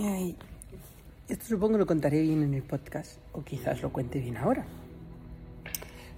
[0.00, 0.36] Ay,
[1.28, 4.64] esto supongo lo contaré bien en el podcast o quizás lo cuente bien ahora.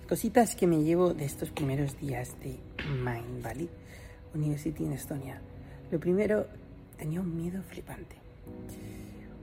[0.07, 2.59] Cositas que me llevo de estos primeros días de
[3.03, 3.71] Mind Valley
[4.35, 5.41] University en Estonia.
[5.91, 6.47] Lo primero,
[6.99, 8.17] tenía un miedo flipante.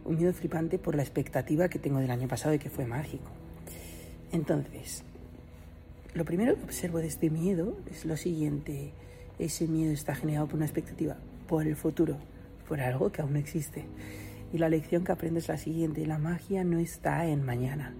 [0.06, 3.32] Un miedo flipante por la expectativa que tengo del año pasado y que fue mágico.
[4.32, 5.04] Entonces,
[6.14, 8.94] lo primero que observo de este miedo es lo siguiente.
[9.40, 11.18] Ese miedo está generado por una expectativa,
[11.48, 12.18] por el futuro,
[12.68, 13.86] por algo que aún no existe.
[14.54, 16.06] Y la lección que aprendo es la siguiente.
[16.06, 17.94] La magia no está en mañana.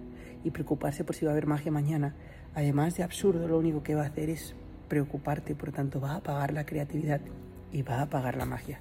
[0.44, 2.14] Y preocuparse por si va a haber magia mañana,
[2.54, 4.54] además de absurdo, lo único que va a hacer es
[4.88, 5.54] preocuparte.
[5.54, 7.20] Por tanto, va a apagar la creatividad
[7.72, 8.80] y va a apagar la magia.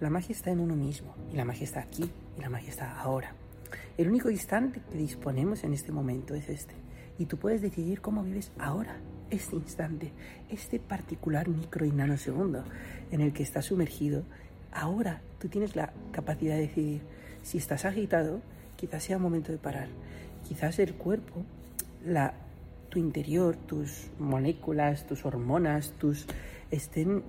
[0.00, 1.14] La magia está en uno mismo.
[1.32, 2.10] Y la magia está aquí.
[2.36, 3.34] Y la magia está ahora.
[3.96, 6.74] El único instante que disponemos en este momento es este.
[7.18, 10.12] Y tú puedes decidir cómo vives ahora, este instante,
[10.48, 12.62] este particular micro y nanosegundo
[13.10, 14.22] en el que estás sumergido.
[14.72, 17.00] Ahora tú tienes la capacidad de decidir
[17.42, 18.40] si estás agitado,
[18.76, 19.88] quizás sea momento de parar.
[20.46, 21.44] Quizás el cuerpo,
[22.88, 26.26] tu interior, tus moléculas, tus hormonas, tus
[26.70, 27.24] estén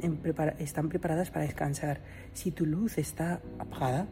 [0.59, 2.01] están preparadas para descansar.
[2.33, 4.07] Si tu luz está apagada,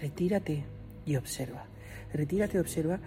[0.00, 0.64] retírate
[1.04, 1.64] y observa.
[2.12, 3.00] Retírate y observa,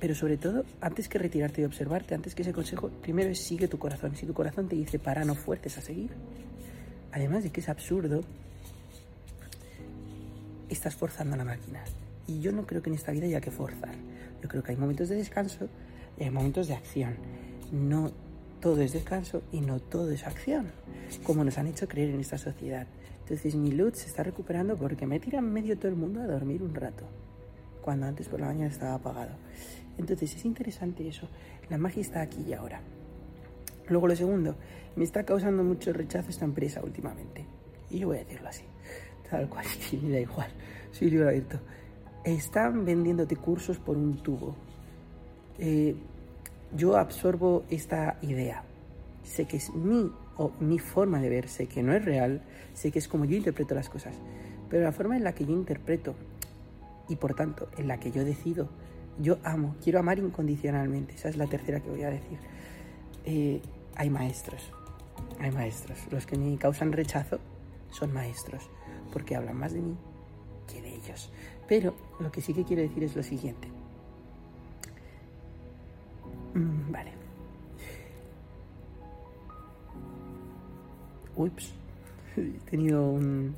[0.00, 3.78] pero sobre todo, antes que retirarte y observarte, antes que ese consejo, primero sigue tu
[3.78, 4.16] corazón.
[4.16, 6.10] Si tu corazón te dice para, no fuertes a seguir.
[7.12, 8.22] Además de que es absurdo,
[10.68, 11.82] estás forzando la máquina.
[12.26, 13.94] Y yo no creo que en esta vida haya que forzar.
[14.42, 15.68] Yo creo que hay momentos de descanso
[16.18, 17.16] y hay momentos de acción.
[17.72, 18.12] No
[18.60, 20.72] todo es descanso y no todo es acción,
[21.22, 22.86] como nos han hecho creer en esta sociedad.
[23.20, 26.62] Entonces mi luz se está recuperando porque me tiran medio todo el mundo a dormir
[26.62, 27.04] un rato,
[27.82, 29.36] cuando antes por la mañana estaba apagado.
[29.96, 31.28] Entonces es interesante eso,
[31.68, 32.80] la magia está aquí y ahora.
[33.88, 34.56] Luego lo segundo,
[34.96, 37.46] me está causando mucho rechazo esta empresa últimamente.
[37.90, 38.64] Y yo voy a decirlo así,
[39.30, 39.64] tal cual,
[40.02, 40.48] me da igual,
[40.92, 41.58] soy libro abierto.
[42.24, 44.54] Están vendiéndote cursos por un tubo.
[45.58, 45.96] Eh,
[46.76, 48.64] yo absorbo esta idea.
[49.22, 52.90] Sé que es mi o mi forma de ver, sé que no es real, sé
[52.90, 54.14] que es como yo interpreto las cosas,
[54.70, 56.14] pero la forma en la que yo interpreto
[57.08, 58.68] y por tanto en la que yo decido,
[59.20, 62.38] yo amo, quiero amar incondicionalmente, esa es la tercera que voy a decir.
[63.24, 63.60] Eh,
[63.96, 64.70] hay maestros,
[65.40, 65.98] hay maestros.
[66.12, 67.40] Los que me causan rechazo
[67.90, 68.70] son maestros,
[69.12, 69.96] porque hablan más de mí
[70.66, 71.30] que de ellos.
[71.66, 73.68] Pero lo que sí que quiero decir es lo siguiente.
[76.54, 77.12] Mm, vale.
[81.36, 81.72] Ups,
[82.36, 83.54] he tenido un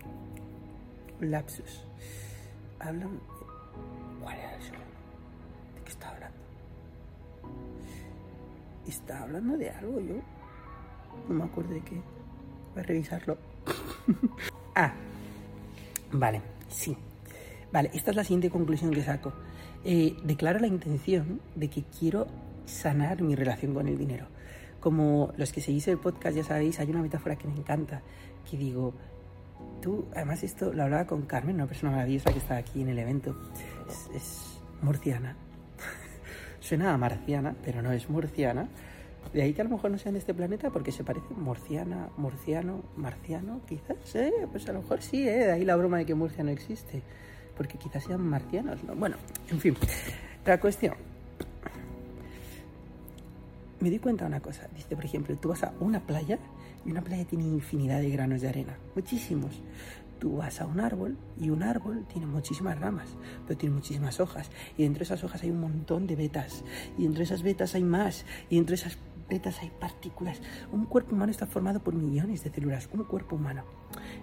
[1.20, 1.84] lapsus.
[2.78, 3.20] Hablan.
[4.22, 4.72] ¿Cuál era eso?
[4.72, 6.38] ¿De qué está hablando?
[8.86, 10.16] ¿Está hablando de algo yo?
[11.28, 11.94] No me acuerdo de qué.
[12.74, 13.38] Voy a revisarlo.
[14.74, 14.92] ah,
[16.12, 16.96] vale, sí.
[17.72, 19.32] Vale, esta es la siguiente conclusión que saco.
[19.84, 22.26] Eh, declaro la intención de que quiero
[22.66, 24.26] sanar mi relación con el dinero.
[24.80, 28.02] Como los que seguís el podcast ya sabéis, hay una metáfora que me encanta,
[28.48, 28.94] que digo,
[29.80, 32.98] tú, además esto lo hablaba con Carmen, una persona maravillosa que está aquí en el
[32.98, 33.36] evento,
[34.14, 35.36] es, murciana,
[36.60, 38.68] suena a marciana, pero no es murciana,
[39.32, 42.08] de ahí que a lo mejor no sean de este planeta porque se parece murciana,
[42.16, 44.32] murciano, marciano, quizás, ¿eh?
[44.50, 45.46] Pues a lo mejor sí, ¿eh?
[45.46, 47.02] De ahí la broma de que Murcia no existe,
[47.56, 48.94] porque quizás sean marcianos, ¿no?
[48.96, 49.16] Bueno,
[49.50, 49.76] en fin,
[50.44, 50.94] la cuestión
[53.80, 54.68] me di cuenta de una cosa.
[54.74, 56.38] Dice, por ejemplo, tú vas a una playa
[56.84, 59.60] y una playa tiene infinidad de granos de arena, muchísimos.
[60.20, 63.08] Tú vas a un árbol y un árbol tiene muchísimas ramas,
[63.46, 64.50] pero tiene muchísimas hojas.
[64.76, 66.62] Y dentro de esas hojas hay un montón de vetas.
[66.96, 68.24] Y dentro de esas vetas hay más.
[68.48, 68.98] Y dentro de esas
[69.28, 70.40] vetas hay partículas.
[70.70, 72.88] Un cuerpo humano está formado por millones de células.
[72.92, 73.64] Un cuerpo humano.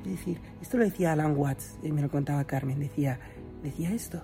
[0.05, 2.79] Es decir, esto lo decía Alan Watts, y me lo contaba Carmen.
[2.79, 3.19] Decía,
[3.63, 4.21] decía esto.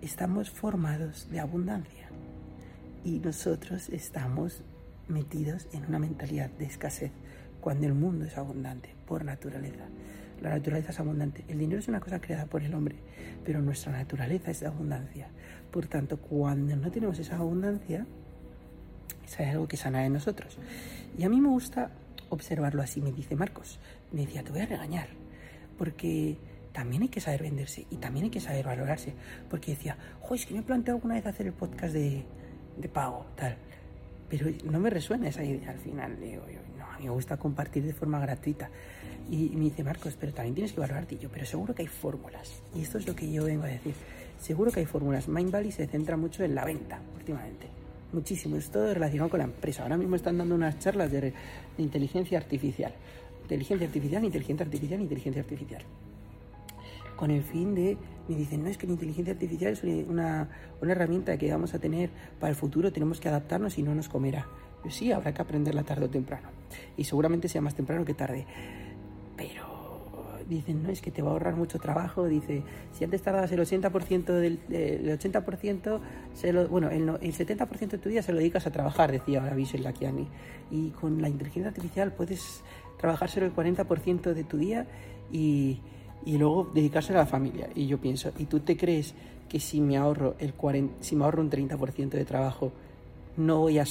[0.00, 2.08] Estamos formados de abundancia
[3.04, 4.62] y nosotros estamos
[5.08, 7.10] metidos en una mentalidad de escasez
[7.60, 9.84] cuando el mundo es abundante por naturaleza.
[10.42, 11.44] La naturaleza es abundante.
[11.48, 12.96] El dinero es una cosa creada por el hombre,
[13.44, 15.28] pero nuestra naturaleza es abundancia.
[15.70, 18.04] Por tanto, cuando no tenemos esa abundancia,
[19.24, 20.58] es algo que sana en nosotros.
[21.16, 21.90] Y a mí me gusta
[22.28, 23.78] observarlo así, me dice Marcos.
[24.10, 25.08] Me decía, te voy a regañar,
[25.78, 26.36] porque
[26.72, 29.14] también hay que saber venderse y también hay que saber valorarse.
[29.48, 32.24] Porque decía, jo, es que me he planteado alguna vez hacer el podcast de,
[32.76, 33.56] de pago, tal.
[34.28, 36.18] Pero no me resuena esa idea al final.
[36.18, 38.70] Digo, yo, no, me gusta compartir de forma gratuita.
[39.30, 41.14] Y me dice Marcos, pero también tienes que valorarte.
[41.14, 42.62] Y yo, pero seguro que hay fórmulas.
[42.74, 43.94] Y esto es lo que yo vengo a decir.
[44.38, 45.28] Seguro que hay fórmulas.
[45.28, 47.68] Mind Valley se centra mucho en la venta últimamente.
[48.12, 48.56] Muchísimo.
[48.56, 49.84] Es todo relacionado con la empresa.
[49.84, 51.32] Ahora mismo están dando unas charlas de, de
[51.78, 52.92] inteligencia artificial.
[53.42, 55.82] Inteligencia artificial, inteligencia artificial, inteligencia artificial.
[57.16, 57.96] Con el fin de
[58.28, 60.48] Me dicen, no, es que la inteligencia artificial es una,
[60.80, 64.08] una herramienta que vamos a tener para el futuro, tenemos que adaptarnos y no nos
[64.08, 64.46] comerá.
[64.82, 66.48] Pues sí, habrá que aprenderla tarde o temprano.
[66.96, 68.46] Y seguramente sea más temprano que tarde.
[69.36, 69.72] Pero
[70.48, 72.26] dicen, no, es que te va a ahorrar mucho trabajo.
[72.26, 72.62] Dice,
[72.92, 76.00] si antes tardabas el 80% del el 80%,
[76.34, 79.40] se lo, bueno, el, el 70% de tu día se lo dedicas a trabajar, decía
[79.40, 80.28] ahora Vishal Lakiani.
[80.70, 82.62] Y con la inteligencia artificial puedes
[82.98, 84.86] trabajar solo el 40% de tu día
[85.30, 85.80] y,
[86.24, 87.68] y luego dedicarse a la familia.
[87.74, 89.14] Y yo pienso, ¿y tú te crees
[89.48, 92.72] que si me ahorro, el 40, si me ahorro un 30% de trabajo,
[93.36, 93.84] no voy, a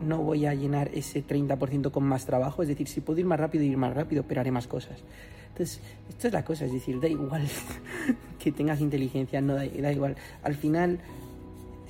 [0.00, 2.62] no voy a llenar ese 30% con más trabajo?
[2.62, 5.02] Es decir, si puedo ir más rápido, ir más rápido, pero haré más cosas.
[5.48, 7.46] Entonces, esto es la cosa, es decir, da igual
[8.38, 10.16] que tengas inteligencia, no da, da igual.
[10.42, 10.98] Al final,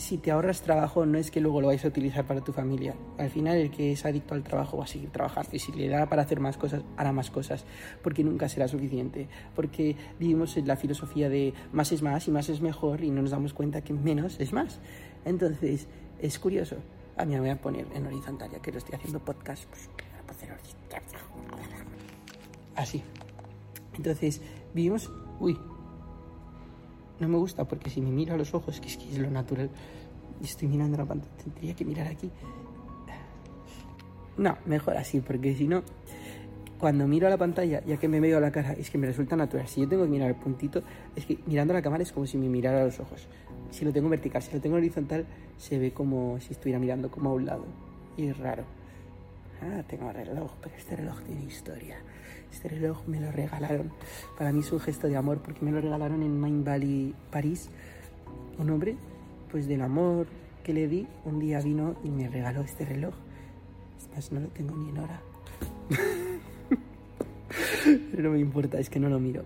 [0.03, 2.95] si te ahorras trabajo, no es que luego lo vais a utilizar para tu familia.
[3.19, 5.51] Al final, el que es adicto al trabajo va a seguir trabajando.
[5.53, 7.65] Y si le da para hacer más cosas, hará más cosas.
[8.03, 9.29] Porque nunca será suficiente.
[9.55, 13.23] Porque vivimos en la filosofía de más es más y más es mejor y no
[13.23, 14.81] nos damos cuenta que menos es más.
[15.25, 15.87] Entonces,
[16.23, 16.77] es curioso.
[17.17, 19.65] A mí me voy a poner en horizontal, ya que lo estoy haciendo podcast.
[19.67, 19.91] Pues,
[22.75, 23.03] Así.
[23.95, 24.41] Entonces,
[24.73, 25.11] vivimos...
[25.41, 25.59] Uy,
[27.21, 29.31] no me gusta porque si me miro a los ojos, que es, que es lo
[29.31, 29.71] natural,
[30.43, 32.31] estoy mirando la pantalla, tendría que mirar aquí.
[34.37, 35.83] No, mejor así, porque si no,
[36.79, 39.07] cuando miro a la pantalla, ya que me veo a la cara, es que me
[39.07, 39.69] resulta natural.
[39.69, 40.83] Si yo tengo que mirar el puntito,
[41.15, 43.29] es que mirando a la cámara es como si me mirara a los ojos.
[43.73, 45.25] Si lo tengo vertical, si lo tengo horizontal,
[45.57, 47.65] se ve como si estuviera mirando como a un lado.
[48.17, 48.65] Y es raro.
[49.63, 51.97] Ah, tengo reloj, pero este reloj tiene historia.
[52.53, 53.91] Este reloj me lo regalaron.
[54.37, 57.71] Para mí es un gesto de amor porque me lo regalaron en Mind Valley, París.
[58.59, 58.95] Un hombre,
[59.51, 60.27] pues del amor
[60.63, 63.15] que le di, un día vino y me regaló este reloj.
[64.15, 65.23] Más, no lo tengo ni en hora.
[68.11, 69.43] Pero no me importa, es que no lo miro.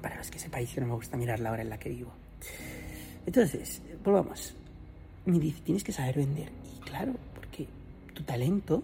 [0.00, 2.12] Para los que sepáis que no me gusta mirar la hora en la que vivo.
[3.28, 4.54] Entonces, volvamos.
[5.26, 6.48] Me dice, tienes que saber vender.
[6.74, 7.66] Y claro, porque
[8.14, 8.82] tu talento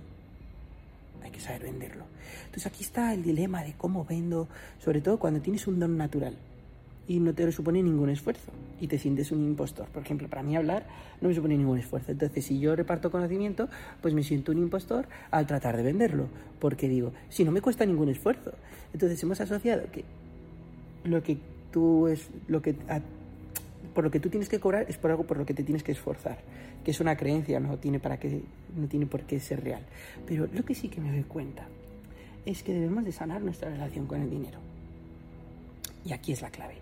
[1.22, 2.04] hay que saber venderlo.
[2.44, 4.46] Entonces aquí está el dilema de cómo vendo,
[4.84, 6.36] sobre todo cuando tienes un don natural
[7.08, 8.52] y no te supone ningún esfuerzo
[8.82, 9.86] y te sientes un impostor.
[9.86, 10.86] Por ejemplo, para mí hablar
[11.22, 12.12] no me supone ningún esfuerzo.
[12.12, 13.70] Entonces, si yo reparto conocimiento,
[14.02, 16.28] pues me siento un impostor al tratar de venderlo,
[16.60, 18.52] porque digo, si no me cuesta ningún esfuerzo.
[18.92, 20.04] Entonces, hemos asociado que
[21.04, 21.38] lo que
[21.72, 22.76] tú es lo que
[23.92, 25.82] por lo que tú tienes que cobrar es por algo por lo que te tienes
[25.82, 26.38] que esforzar,
[26.84, 28.42] que es una creencia, no tiene, para qué,
[28.76, 29.82] no tiene por qué ser real.
[30.26, 31.66] Pero lo que sí que me doy cuenta
[32.46, 34.58] es que debemos de sanar nuestra relación con el dinero.
[36.04, 36.76] Y aquí es la clave.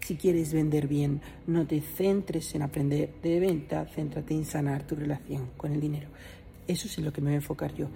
[0.00, 4.94] Si quieres vender bien, no te centres en aprender de venta, céntrate en sanar tu
[4.94, 6.08] relación con el dinero.
[6.68, 7.88] Eso es en lo que me voy a enfocar yo.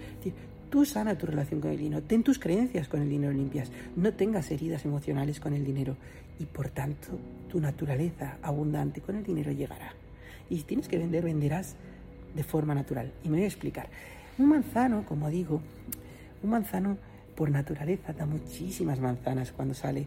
[0.71, 4.15] Tú sana tu relación con el dinero, ten tus creencias con el dinero limpias, no
[4.15, 5.97] tengas heridas emocionales con el dinero
[6.41, 7.09] y por tanto
[7.49, 9.93] tu naturaleza abundante con el dinero llegará.
[10.49, 11.77] Y si tienes que vender, venderás
[12.35, 13.13] de forma natural.
[13.23, 13.89] Y me voy a explicar.
[14.39, 15.61] Un manzano, como digo,
[16.43, 16.97] un manzano
[17.37, 20.07] por naturaleza da muchísimas manzanas cuando sale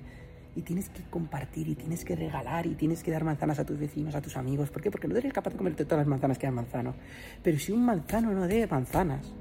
[0.56, 3.78] y tienes que compartir y tienes que regalar y tienes que dar manzanas a tus
[3.80, 4.72] vecinos, a tus amigos.
[4.72, 4.90] ¿Por qué?
[4.90, 6.96] Porque no eres capaz de comerte todas las manzanas que dan manzano.
[7.44, 9.32] Pero si un manzano no dé manzanas,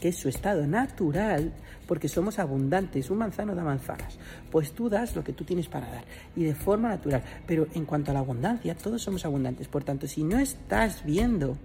[0.00, 1.52] que es su estado natural,
[1.86, 4.18] porque somos abundantes, un manzano da manzanas,
[4.50, 6.04] pues tú das lo que tú tienes para dar
[6.34, 7.22] y de forma natural.
[7.46, 11.56] Pero en cuanto a la abundancia, todos somos abundantes, por tanto, si no estás viendo,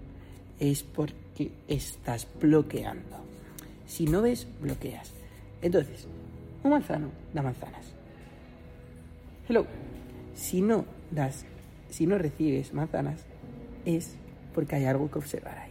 [0.60, 3.24] es porque estás bloqueando.
[3.88, 5.12] Si no ves, bloqueas.
[5.62, 6.08] Entonces,
[6.64, 7.94] un manzano da manzanas.
[9.48, 9.66] Hello.
[10.34, 11.46] Si no das,
[11.90, 13.22] si no recibes manzanas,
[13.86, 14.16] es
[14.54, 15.65] porque hay algo que observar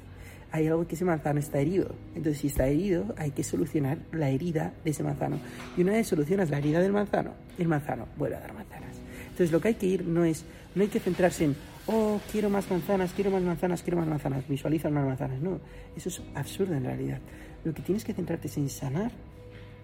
[0.55, 1.97] hay algo que ese manzano está herido.
[2.15, 5.41] Entonces, si está herido, hay que solucionar la herida de ese manzano.
[5.77, 8.95] Y una vez solucionas la herida del manzano, el manzano vuelve a dar manzanas.
[9.23, 10.45] Entonces, lo que hay que ir no es,
[10.77, 11.57] no hay que centrarse en,
[11.89, 15.41] oh, quiero más manzanas, quiero más manzanas, quiero más manzanas, visualiza más manzanas.
[15.41, 15.59] No,
[15.97, 17.19] eso es absurdo en realidad.
[17.65, 19.11] Lo que tienes que centrarte es en sanar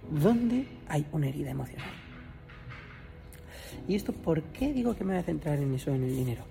[0.08, 1.90] dónde hay una herida emocional.
[3.88, 6.44] ¿Y esto por qué digo que me voy a centrar en eso, en el dinero?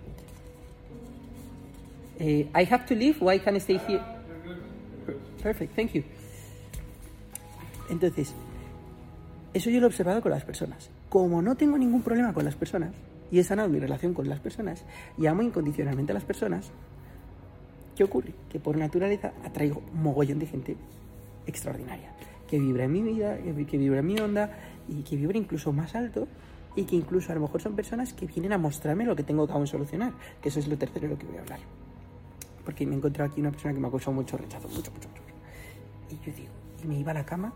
[2.20, 3.18] Eh, I have to leave.
[3.22, 4.02] Why can I stay here?
[5.42, 6.04] Perfect, thank you.
[7.90, 8.34] Entonces,
[9.54, 10.90] eso yo lo he observado con las personas.
[11.08, 12.92] Como no tengo ningún problema con las personas
[13.32, 14.84] y he sanado mi relación con las personas
[15.18, 16.72] y amo incondicionalmente a las personas,
[17.96, 18.34] ¿qué ocurre?
[18.50, 20.76] Que por naturaleza atraigo mogollón de gente
[21.48, 22.12] extraordinaria,
[22.48, 24.52] que vibra en mi vida, que vibra en mi onda
[24.88, 26.28] y que vibra incluso más alto
[26.76, 29.48] y que incluso a lo mejor son personas que vienen a mostrarme lo que tengo
[29.48, 31.79] que aún solucionar, que eso es lo tercero de lo que voy a hablar
[32.70, 35.10] porque me he encontrado aquí una persona que me ha causado mucho rechazo, mucho, mucho,
[35.10, 35.24] mucho.
[36.12, 36.52] Y yo digo,
[36.84, 37.52] y me iba a la cama,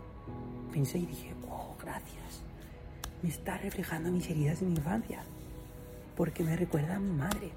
[0.72, 2.42] pensé y dije, oh, gracias.
[3.22, 5.22] Me está reflejando mis heridas de mi infancia.
[6.16, 7.52] porque me recuerda a mi madre.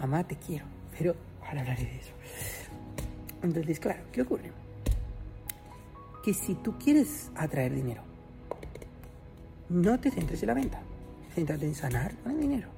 [0.00, 0.64] Mamá, te quiero,
[0.98, 1.14] pero
[1.46, 2.12] ahora hablaré de eso.
[3.44, 4.50] Entonces, claro, ¿qué ocurre?
[6.24, 8.02] Que si tú quieres atraer dinero,
[9.68, 10.82] no te centres en la venta,
[11.32, 12.68] céntrate en sanar con el dinero.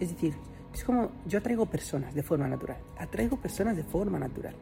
[0.00, 0.34] Es decir,
[0.72, 4.54] es como yo atraigo personas de forma natural, atraigo personas de forma natural,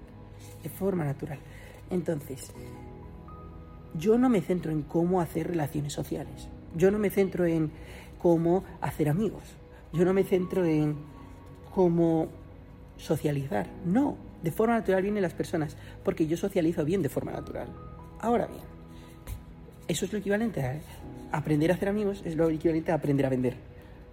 [0.62, 1.38] de forma natural.
[1.90, 2.52] Entonces,
[3.94, 7.70] yo no me centro en cómo hacer relaciones sociales, yo no me centro en
[8.20, 9.42] cómo hacer amigos,
[9.92, 10.96] yo no me centro en
[11.74, 12.28] cómo
[12.96, 17.68] socializar, no, de forma natural vienen las personas, porque yo socializo bien de forma natural.
[18.20, 18.64] Ahora bien,
[19.86, 20.80] eso es lo equivalente a
[21.32, 23.56] aprender a hacer amigos, es lo equivalente a aprender a vender.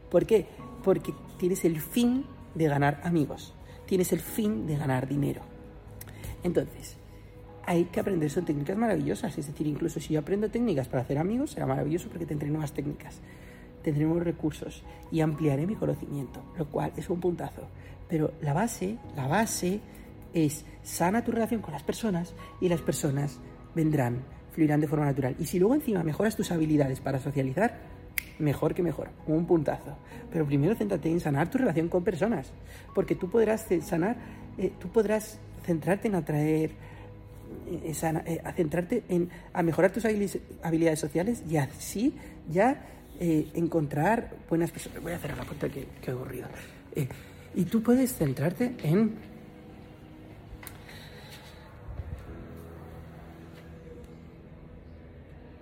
[0.09, 0.45] ¿Por qué?
[0.83, 3.53] Porque tienes el fin de ganar amigos,
[3.85, 5.41] tienes el fin de ganar dinero.
[6.43, 6.97] Entonces,
[7.65, 11.17] hay que aprender, son técnicas maravillosas, es decir, incluso si yo aprendo técnicas para hacer
[11.17, 13.19] amigos, será maravilloso porque tendré nuevas técnicas,
[13.83, 17.63] tendré nuevos recursos y ampliaré mi conocimiento, lo cual es un puntazo.
[18.07, 19.79] Pero la base, la base
[20.33, 23.39] es sana tu relación con las personas y las personas
[23.73, 25.35] vendrán, fluirán de forma natural.
[25.39, 27.94] Y si luego encima mejoras tus habilidades para socializar,
[28.39, 29.97] mejor que mejor, un puntazo.
[30.31, 32.51] Pero primero céntrate en sanar tu relación con personas,
[32.93, 34.17] porque tú podrás sanar,
[34.57, 36.71] eh, tú podrás centrarte en atraer,
[37.67, 42.15] eh, eh, a centrarte en a mejorar tus habilidades sociales y así
[42.49, 42.85] ya
[43.17, 45.01] encontrar buenas personas.
[45.01, 46.47] Voy a cerrar la puerta que, que aburrido.
[47.55, 49.15] y tú puedes centrarte en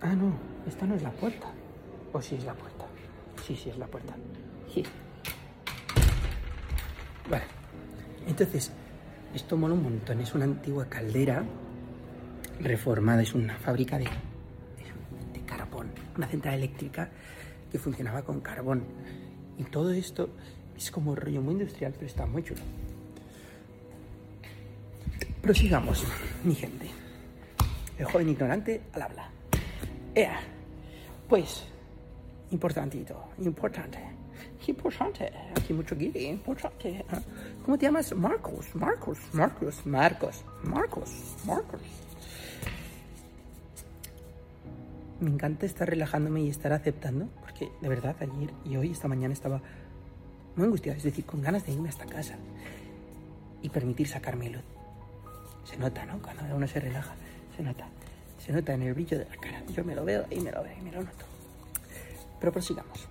[0.04, 0.34] Ah, no,
[0.68, 1.48] esta no es la puerta.
[2.14, 2.86] ¿O sí es la puerta?
[3.46, 4.16] Sí, sí es la puerta.
[4.72, 4.84] Sí.
[7.30, 7.44] Vale.
[8.28, 8.72] Entonces,
[9.34, 10.22] esto mola un montón.
[10.22, 11.44] Es una antigua caldera
[12.62, 13.24] reformada.
[13.24, 15.88] Es una fábrica de, de, carbón.
[16.16, 17.10] Una central eléctrica
[17.72, 18.84] que funcionaba con carbón.
[19.58, 20.30] Y todo esto
[20.78, 22.62] es como rollo muy industrial, pero está muy chulo.
[25.42, 26.06] Prosigamos,
[26.44, 26.88] mi gente.
[27.98, 29.30] El joven ignorante al habla.
[30.16, 30.40] Ea,
[31.28, 31.73] pues
[32.54, 33.98] Importantito, importante.
[34.68, 35.32] Importante.
[35.58, 37.04] Aquí mucho guiri, importante.
[37.66, 38.16] ¿Cómo te llamas?
[38.16, 41.82] Marcos, Marcos, Marcos, Marcos, Marcos, Marcos.
[45.20, 49.34] Me encanta estar relajándome y estar aceptando, porque de verdad ayer y hoy, esta mañana,
[49.34, 49.60] estaba
[50.56, 52.36] muy angustiado, es decir, con ganas de irme hasta casa
[53.64, 54.64] y permitir sacarme luz.
[55.64, 56.22] Se nota, ¿no?
[56.22, 57.16] Cuando uno se relaja,
[57.58, 57.88] se nota.
[58.38, 59.64] Se nota en el brillo de la cara.
[59.74, 61.33] Yo me lo veo y me lo veo y me lo noto.
[62.44, 63.08] Pero prosigamos.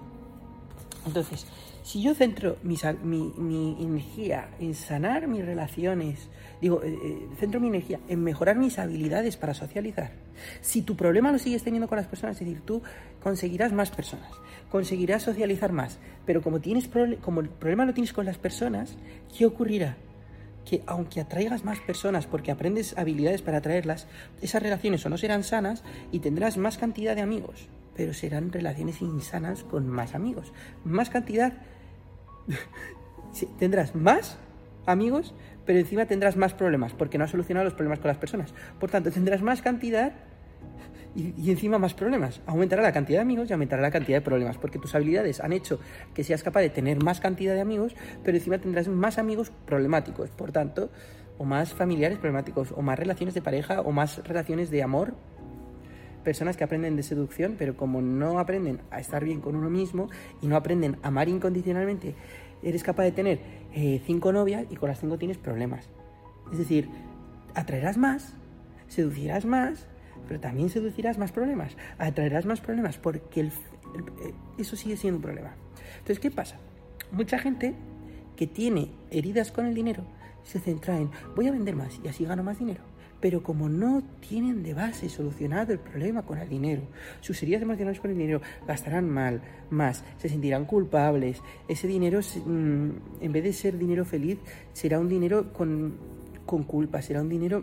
[1.07, 1.47] Entonces,
[1.83, 6.29] si yo centro mi, energía en sanar mis relaciones,
[6.61, 10.13] digo, eh, eh, centro mi energía en mejorar mis habilidades para socializar,
[10.61, 12.83] si tu problema lo sigues teniendo con las personas, es decir, tú
[13.23, 14.31] conseguirás más personas,
[14.71, 16.91] conseguirás socializar más, pero como, tienes
[17.23, 18.99] como el problema lo tienes con las personas,
[19.35, 19.97] ¿qué ocurrirá?
[20.67, 24.09] que aunque atraigas más personas porque aprendes habilidades para atraerlas,
[24.43, 29.03] esas relaciones o no serán sanas y tendrás más cantidad de amigos, pero serán relaciones
[29.03, 30.53] insanas con más amigos.
[30.85, 31.53] Más cantidad.
[33.59, 34.39] tendrás más
[34.87, 35.35] amigos,
[35.65, 38.55] pero encima tendrás más problemas, porque no has solucionado los problemas con las personas.
[38.79, 40.13] Por tanto, tendrás más cantidad
[41.15, 42.41] y, encima más problemas.
[42.47, 45.53] Aumentará la cantidad de amigos y aumentará la cantidad de problemas, porque tus habilidades han
[45.53, 45.79] hecho
[46.15, 47.95] que seas capaz de tener más cantidad de amigos,
[48.25, 50.31] pero encima tendrás más amigos problemáticos.
[50.31, 50.91] Por tanto,
[51.39, 55.15] o más familiares problemáticos, o más relaciones de pareja, o más relaciones de amor
[56.23, 60.09] personas que aprenden de seducción, pero como no aprenden a estar bien con uno mismo
[60.41, 62.15] y no aprenden a amar incondicionalmente,
[62.63, 63.41] eres capaz de tener
[63.75, 65.89] eh, cinco novias y con las cinco tienes problemas.
[66.53, 66.89] Es decir,
[67.55, 68.35] atraerás más,
[68.89, 69.87] seducirás más,
[70.29, 73.53] pero también seducirás más problemas, atraerás más problemas, porque el, eh,
[74.59, 75.55] eso sigue siendo un problema.
[75.93, 76.57] Entonces, ¿qué pasa?
[77.11, 77.75] Mucha gente
[78.37, 80.05] que tiene heridas con el dinero
[80.43, 82.83] se centra en voy a vender más y así gano más dinero
[83.23, 86.83] pero como no tienen de base solucionado el problema con el dinero,
[87.21, 92.91] sus heridas emocionales con el dinero gastarán mal, más, se sentirán culpables, ese dinero, mm,
[93.21, 94.39] en vez de ser dinero feliz,
[94.73, 95.95] será un dinero con,
[96.45, 97.63] con culpa, será un dinero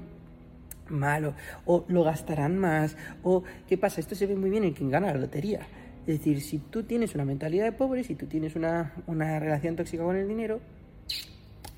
[0.88, 1.34] malo,
[1.66, 4.00] o lo gastarán más, o ¿qué pasa?
[4.00, 5.68] Esto se ve muy bien en quien gana la lotería.
[6.08, 9.76] Es decir, si tú tienes una mentalidad de pobre, si tú tienes una, una relación
[9.76, 10.62] tóxica con el dinero,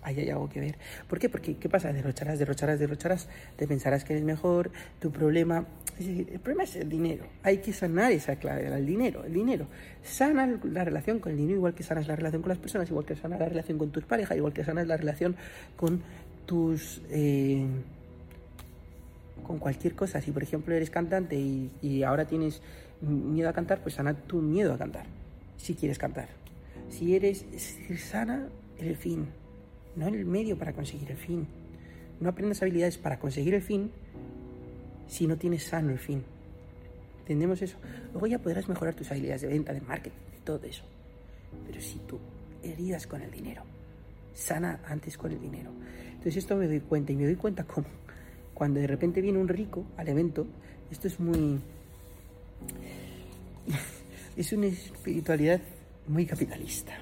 [0.01, 0.77] ahí hay algo que ver.
[1.07, 1.29] ¿Por qué?
[1.29, 1.91] Porque, ¿qué pasa?
[1.91, 5.65] Derrocharás, derrocharás, derrocharás, te pensarás que eres mejor, tu problema...
[5.99, 7.25] El problema es el dinero.
[7.43, 9.67] Hay que sanar esa clave, el dinero, el dinero.
[10.03, 13.05] Sana la relación con el dinero igual que sanas la relación con las personas, igual
[13.05, 15.35] que sanas la relación con tus parejas, igual que sanas la relación
[15.75, 16.01] con
[16.45, 17.01] tus...
[17.09, 17.65] Eh,
[19.43, 20.21] con cualquier cosa.
[20.21, 22.61] Si, por ejemplo, eres cantante y ahora tienes
[23.01, 25.05] miedo a cantar, pues sana tu miedo a cantar,
[25.57, 26.29] si quieres cantar
[26.89, 27.45] Si eres
[27.97, 28.47] sana,
[28.79, 29.27] el fin,
[29.95, 31.47] no el medio para conseguir el fin.
[32.19, 33.91] No aprendas habilidades para conseguir el fin
[35.07, 36.23] si no tienes sano el fin.
[37.19, 37.77] ¿Entendemos eso?
[38.11, 40.83] Luego ya podrás mejorar tus habilidades de venta, de marketing, de todo eso.
[41.65, 42.19] Pero si tú
[42.63, 43.63] heridas con el dinero,
[44.33, 45.71] sana antes con el dinero.
[46.09, 47.87] Entonces esto me doy cuenta y me doy cuenta como
[48.53, 50.45] cuando de repente viene un rico al evento,
[50.91, 51.59] esto es muy...
[54.37, 55.59] es una espiritualidad
[56.07, 56.93] muy capitalista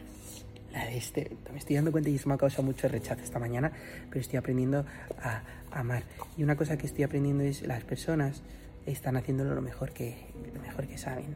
[0.71, 1.31] la de este.
[1.51, 3.71] Me estoy dando cuenta y eso me ha causado mucho rechazo esta mañana,
[4.09, 4.85] pero estoy aprendiendo
[5.21, 6.03] a, amar.
[6.37, 8.41] Y una cosa que estoy aprendiendo es las personas
[8.85, 10.15] están haciéndolo lo mejor que,
[10.53, 11.35] lo mejor que saben.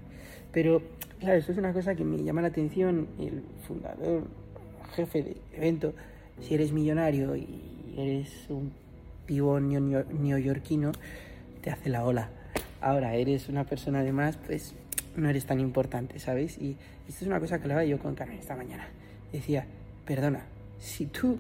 [0.52, 0.82] Pero,
[1.20, 3.08] claro, esto es una cosa que me llama la atención.
[3.20, 4.28] El fundador,
[4.96, 5.94] jefe del evento,
[6.42, 8.72] si eres millonario y eres un
[9.26, 10.92] pibón neoyorquino,
[11.62, 12.30] te hace la ola.
[12.82, 14.74] Ahora, eres una persona además, pues
[15.16, 16.58] no eres tan importante, ¿sabes?
[16.58, 16.76] Y
[17.08, 18.88] esto es una cosa que hablaba yo con Carmen esta mañana
[19.38, 19.66] decía,
[20.06, 20.46] perdona,
[20.80, 21.38] si tú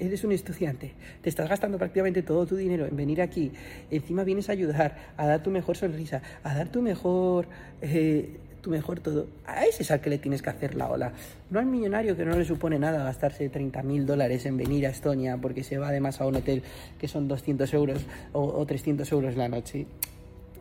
[0.00, 0.92] eres un estudiante,
[1.22, 3.52] te estás gastando prácticamente todo tu dinero en venir aquí,
[3.90, 7.46] encima vienes a ayudar, a dar tu mejor sonrisa, a dar tu mejor,
[7.80, 11.12] eh, tu mejor todo, a ese es al que le tienes que hacer la ola.
[11.50, 14.90] No al millonario que no le supone nada gastarse 30 mil dólares en venir a
[14.90, 16.62] Estonia porque se va además a un hotel
[16.98, 19.86] que son 200 euros o, 300 euros la noche.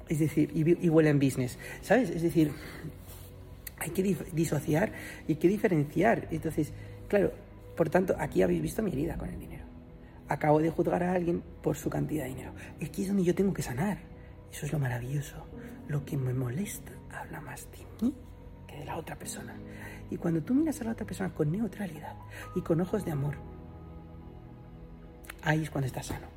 [0.07, 2.09] Es decir, y, y en business, ¿sabes?
[2.09, 2.51] Es decir,
[3.79, 4.91] hay que disociar
[5.27, 6.27] y hay que diferenciar.
[6.31, 6.73] Entonces,
[7.07, 7.31] claro,
[7.75, 9.63] por tanto, aquí habéis visto mi herida con el dinero.
[10.27, 12.51] Acabo de juzgar a alguien por su cantidad de dinero.
[12.83, 13.97] Aquí es donde yo tengo que sanar.
[14.51, 15.45] Eso es lo maravilloso.
[15.87, 18.13] Lo que me molesta habla más de mí
[18.67, 19.55] que de la otra persona.
[20.11, 22.15] Y cuando tú miras a la otra persona con neutralidad
[22.55, 23.35] y con ojos de amor,
[25.43, 26.27] ahí es cuando estás sano.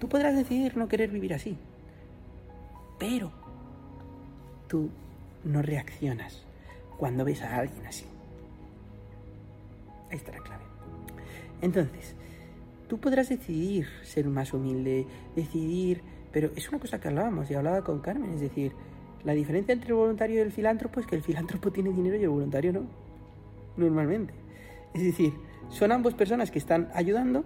[0.00, 1.58] Tú podrás decidir no querer vivir así,
[2.98, 3.30] pero
[4.68, 4.90] tú
[5.44, 6.45] no reaccionas
[6.96, 8.04] cuando ves a alguien así.
[10.10, 10.64] Ahí está la clave.
[11.62, 12.14] Entonces,
[12.88, 17.82] tú podrás decidir ser más humilde, decidir, pero es una cosa que hablábamos y hablaba
[17.82, 18.72] con Carmen, es decir,
[19.24, 22.22] la diferencia entre el voluntario y el filántropo es que el filántropo tiene dinero y
[22.22, 22.82] el voluntario no,
[23.76, 24.34] normalmente.
[24.94, 25.32] Es decir,
[25.68, 27.44] son ambos personas que están ayudando,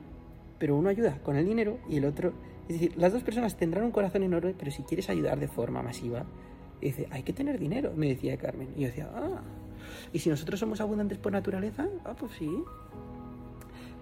[0.59, 2.35] pero uno ayuda con el dinero y el otro...
[2.69, 5.83] Es decir, las dos personas tendrán un corazón enorme, pero si quieres ayudar de forma
[5.83, 6.27] masiva,
[6.81, 8.73] y dice, hay que tener dinero, me decía Carmen.
[8.77, 9.43] Y yo decía, ah,
[10.13, 11.89] ¿y si nosotros somos abundantes por naturaleza?
[12.05, 12.51] Ah, pues sí.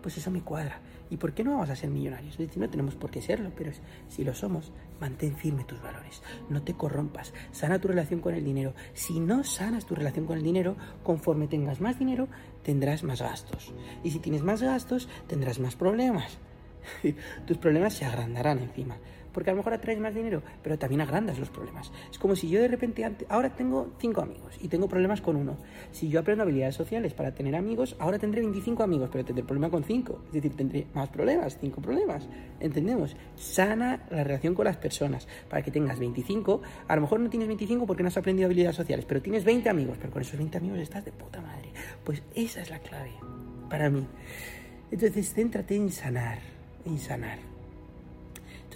[0.03, 0.81] Pues eso me cuadra.
[1.11, 2.39] ¿Y por qué no vamos a ser millonarios?
[2.57, 3.73] No tenemos por qué serlo, pero
[4.09, 6.23] si lo somos, mantén firme tus valores.
[6.51, 7.33] No te corrompas.
[7.51, 8.75] Sana tu relación con el dinero.
[8.93, 12.29] Si no sanas tu relación con el dinero, conforme tengas más dinero,
[12.63, 13.73] tendrás más gastos.
[14.05, 16.39] Y si tienes más gastos, tendrás más problemas.
[17.47, 18.99] Tus problemas se agrandarán encima
[19.33, 21.93] porque a lo mejor atraes más dinero, pero también agrandas los problemas.
[22.11, 25.57] Es como si yo de repente, ahora tengo cinco amigos y tengo problemas con uno.
[25.91, 29.71] Si yo aprendo habilidades sociales para tener amigos, ahora tendré 25 amigos, pero tendré problema
[29.71, 30.23] con cinco.
[30.27, 32.29] Es decir, tendré más problemas, cinco problemas.
[32.61, 33.17] ¿Entendemos?
[33.37, 36.63] Sana la relación con las personas para que tengas 25.
[36.87, 39.69] A lo mejor no tienes 25 porque no has aprendido habilidades sociales, pero tienes 20
[39.69, 41.73] amigos, pero con esos 20 amigos estás de puta madre.
[42.05, 43.13] Pues esa es la clave
[43.69, 44.07] para mí.
[44.91, 46.39] Entonces, céntrate en sanar,
[46.87, 47.48] en sanar.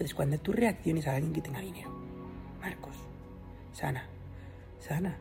[0.03, 1.88] Entonces, cuando tú reacciones a alguien que tenga dinero,
[2.61, 2.97] Marcos,
[3.73, 4.05] sana,
[4.81, 5.17] sana,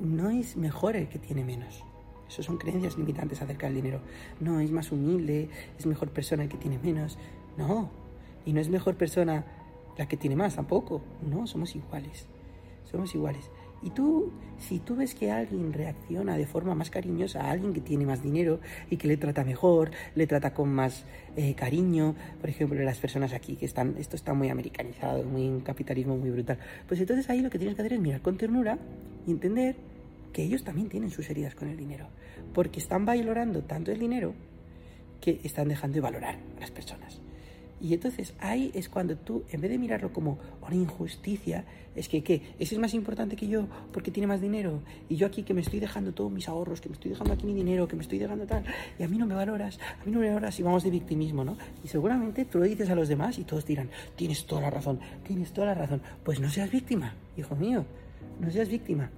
[0.00, 1.84] no es mejor el que tiene menos.
[2.28, 4.00] Eso son creencias limitantes acerca del dinero.
[4.40, 5.48] No, es más humilde,
[5.78, 7.18] es mejor persona el que tiene menos.
[7.56, 7.88] No,
[8.44, 9.44] y no es mejor persona
[9.96, 11.00] la que tiene más tampoco.
[11.24, 12.26] No, somos iguales.
[12.90, 13.48] Somos iguales.
[13.82, 17.80] Y tú, si tú ves que alguien reacciona de forma más cariñosa a alguien que
[17.80, 21.04] tiene más dinero y que le trata mejor, le trata con más
[21.36, 25.60] eh, cariño, por ejemplo, las personas aquí que están, esto está muy americanizado, muy un
[25.60, 28.78] capitalismo muy brutal, pues entonces ahí lo que tienes que hacer es mirar con ternura
[29.26, 29.76] y entender
[30.32, 32.06] que ellos también tienen sus heridas con el dinero,
[32.54, 34.34] porque están valorando tanto el dinero
[35.20, 37.20] que están dejando de valorar a las personas.
[37.82, 41.64] Y entonces ahí es cuando tú, en vez de mirarlo como una injusticia,
[41.96, 42.54] es que, ¿qué?
[42.60, 44.82] Ese es más importante que yo porque tiene más dinero.
[45.08, 47.44] Y yo aquí que me estoy dejando todos mis ahorros, que me estoy dejando aquí
[47.44, 48.64] mi dinero, que me estoy dejando tal,
[49.00, 51.44] y a mí no me valoras, a mí no me valoras y vamos de victimismo,
[51.44, 51.56] ¿no?
[51.82, 55.00] Y seguramente tú lo dices a los demás y todos dirán, tienes toda la razón,
[55.26, 56.02] tienes toda la razón.
[56.22, 57.84] Pues no seas víctima, hijo mío,
[58.38, 59.10] no seas víctima.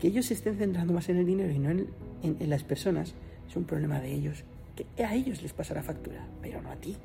[0.00, 1.88] Que ellos se estén centrando más en el dinero y no en,
[2.22, 3.12] en las personas
[3.46, 4.44] es un problema de ellos.
[4.74, 6.96] Que a ellos les pasa la factura, pero no a ti.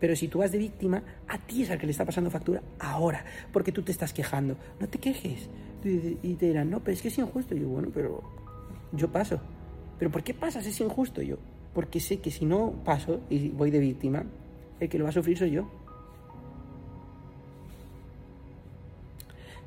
[0.00, 2.62] Pero si tú vas de víctima, a ti es al que le está pasando factura
[2.78, 4.56] ahora, porque tú te estás quejando.
[4.80, 5.48] No te quejes.
[5.84, 7.54] Y te dirán, no, pero es que es injusto.
[7.54, 8.22] Y yo, bueno, pero
[8.92, 9.40] yo paso.
[9.98, 10.66] ¿Pero por qué pasas?
[10.66, 11.20] Es injusto.
[11.20, 11.36] Yo,
[11.74, 14.24] porque sé que si no paso y voy de víctima,
[14.80, 15.68] el que lo va a sufrir soy yo.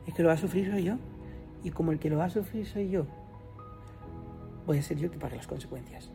[0.08, 0.98] El que lo va a sufrir soy yo.
[1.64, 3.06] Y como el que lo va a sufrir soy yo,
[4.66, 6.10] voy a ser yo que pague las consecuencias.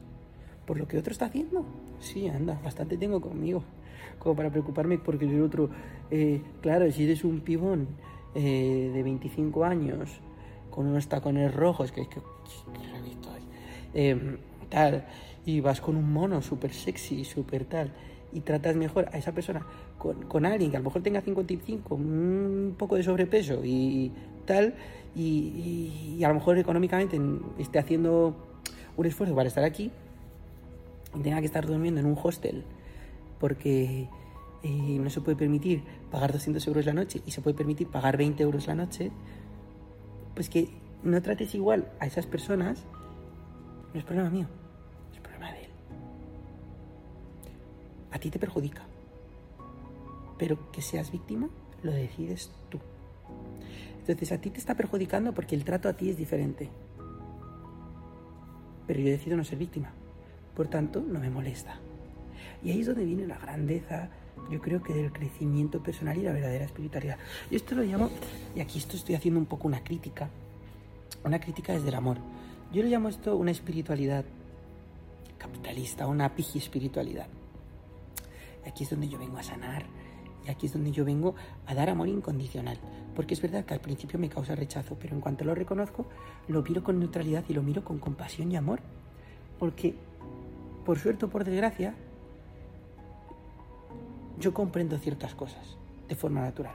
[0.66, 1.64] Por lo que otro está haciendo,
[1.98, 3.62] sí, anda, bastante tengo conmigo,
[4.18, 5.71] como para preocuparme porque el otro,
[6.11, 7.88] eh, claro, si eres un pibón
[8.35, 10.21] eh, de 25 años,
[10.71, 12.21] con unos tacones rojos, que es que,
[13.94, 14.37] eh,
[14.68, 15.07] tal,
[15.44, 17.90] y vas con un mono súper sexy, súper tal,
[18.33, 19.66] y tratas mejor a esa persona
[19.99, 24.12] con, alguien que a lo mejor tenga 55, un poco de sobrepeso y
[24.44, 24.75] tal,
[25.16, 27.18] y, a lo mejor económicamente
[27.59, 28.37] esté haciendo
[28.97, 29.90] un esfuerzo para estar aquí
[31.16, 32.64] y tenga que estar durmiendo en un hostel
[33.38, 34.09] porque
[34.62, 38.16] eh, no se puede permitir pagar 200 euros la noche y se puede permitir pagar
[38.16, 39.11] 20 euros la noche,
[40.35, 40.68] pues que
[41.03, 42.85] no trates igual a esas personas,
[43.92, 44.46] no es problema mío,
[45.12, 45.70] es problema de él.
[48.11, 48.83] A ti te perjudica,
[50.38, 51.48] pero que seas víctima
[51.83, 52.79] lo decides tú.
[54.01, 56.70] Entonces a ti te está perjudicando porque el trato a ti es diferente.
[58.87, 59.92] Pero yo decido no ser víctima.
[60.57, 61.79] Por tanto, no me molesta.
[62.62, 64.09] Y ahí es donde viene la grandeza,
[64.51, 67.18] yo creo que del crecimiento personal y la verdadera espiritualidad.
[67.51, 68.11] Yo esto lo llamo,
[68.55, 70.29] y aquí esto estoy haciendo un poco una crítica,
[71.25, 72.18] una crítica desde el amor.
[72.73, 74.25] Yo lo llamo esto una espiritualidad
[75.38, 77.27] capitalista, una pigi espiritualidad.
[78.64, 79.85] Y aquí es donde yo vengo a sanar,
[80.47, 81.35] y aquí es donde yo vengo
[81.66, 82.79] a dar amor incondicional.
[83.14, 86.07] Porque es verdad que al principio me causa rechazo, pero en cuanto lo reconozco,
[86.49, 88.81] lo miro con neutralidad y lo miro con compasión y amor.
[89.59, 89.94] Porque,
[90.85, 91.94] por suerte o por desgracia,
[94.38, 95.77] yo comprendo ciertas cosas
[96.09, 96.74] de forma natural.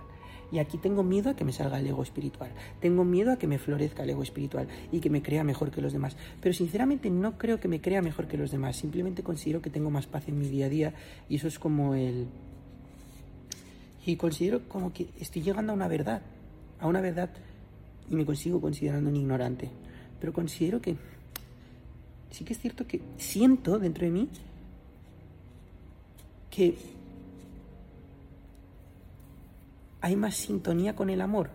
[0.52, 2.52] Y aquí tengo miedo a que me salga el ego espiritual.
[2.80, 5.82] Tengo miedo a que me florezca el ego espiritual y que me crea mejor que
[5.82, 6.16] los demás.
[6.42, 8.76] Pero sinceramente no creo que me crea mejor que los demás.
[8.76, 10.94] Simplemente considero que tengo más paz en mi día a día
[11.28, 12.28] y eso es como el,
[14.06, 16.22] y considero como que estoy llegando a una verdad,
[16.80, 17.30] a una verdad
[18.10, 19.70] y me consigo considerando un ignorante.
[20.20, 20.98] Pero considero que
[22.30, 24.30] sí que es cierto que siento dentro de mí
[26.50, 26.78] que
[30.04, 31.50] hay más sintonía con el amor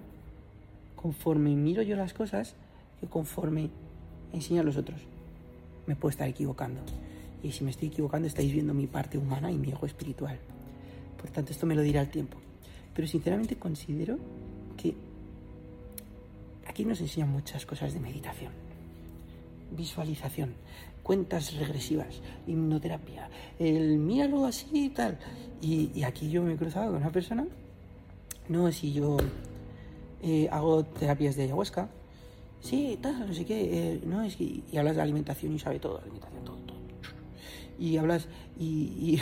[0.97, 2.55] conforme miro yo las cosas
[2.99, 3.69] que conforme
[4.33, 5.03] enseño a los otros.
[5.87, 6.81] Me puedo estar equivocando.
[7.43, 10.39] Y si me estoy equivocando, estáis viendo mi parte humana y mi ego espiritual.
[11.21, 12.39] Por tanto, esto me lo dirá el tiempo.
[12.95, 14.19] Pero sinceramente considero
[14.79, 14.95] que
[16.67, 18.53] aquí nos enseñan muchas cosas de meditación,
[19.77, 20.55] visualización,
[21.03, 25.19] cuentas regresivas, hipnoterapia, el míralo así y tal.
[25.61, 27.47] Y, aquí yo me he cruzado con una persona,
[28.49, 29.17] no, si yo
[30.23, 31.89] eh, hago terapias de ayahuasca,
[32.61, 35.79] sí, tal, no sé qué, eh, no, es que, y hablas de alimentación y sabe
[35.79, 36.79] todo, alimentación, todo, todo.
[37.79, 39.21] Y hablas, y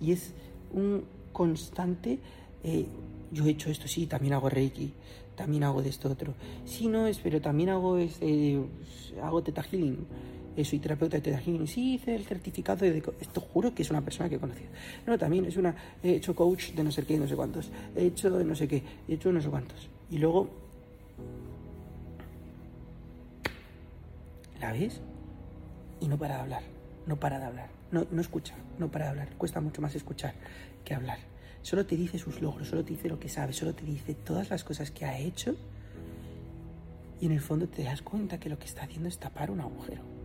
[0.00, 0.32] y es
[0.72, 2.18] un constante,
[2.62, 2.86] eh,
[3.32, 4.92] yo he hecho esto, sí, también hago Reiki,
[5.36, 6.34] también hago de esto otro.
[6.64, 8.60] Sí, no es, pero también hago, este,
[9.22, 10.06] hago Teta Healing.
[10.64, 11.66] Soy terapeuta de Teta Healing.
[11.66, 13.02] Sí, hice el certificado de...
[13.20, 14.70] Esto juro que es una persona que he conocido.
[15.06, 15.74] No, también es una...
[16.02, 17.70] He hecho coach de no sé qué, no sé cuántos.
[17.96, 19.88] He hecho de no sé qué, he hecho no sé cuántos.
[20.10, 20.48] Y luego...
[24.60, 25.00] ¿La ves?
[26.00, 26.62] Y no para de hablar,
[27.06, 27.68] no para de hablar.
[27.92, 29.28] No, no escucha, no para de hablar.
[29.38, 30.34] Cuesta mucho más escuchar
[30.84, 31.18] que hablar.
[31.62, 34.50] Solo te dice sus logros, solo te dice lo que sabe, solo te dice todas
[34.50, 35.54] las cosas que ha hecho.
[37.20, 39.60] Y en el fondo te das cuenta que lo que está haciendo es tapar un
[39.60, 40.17] agujero.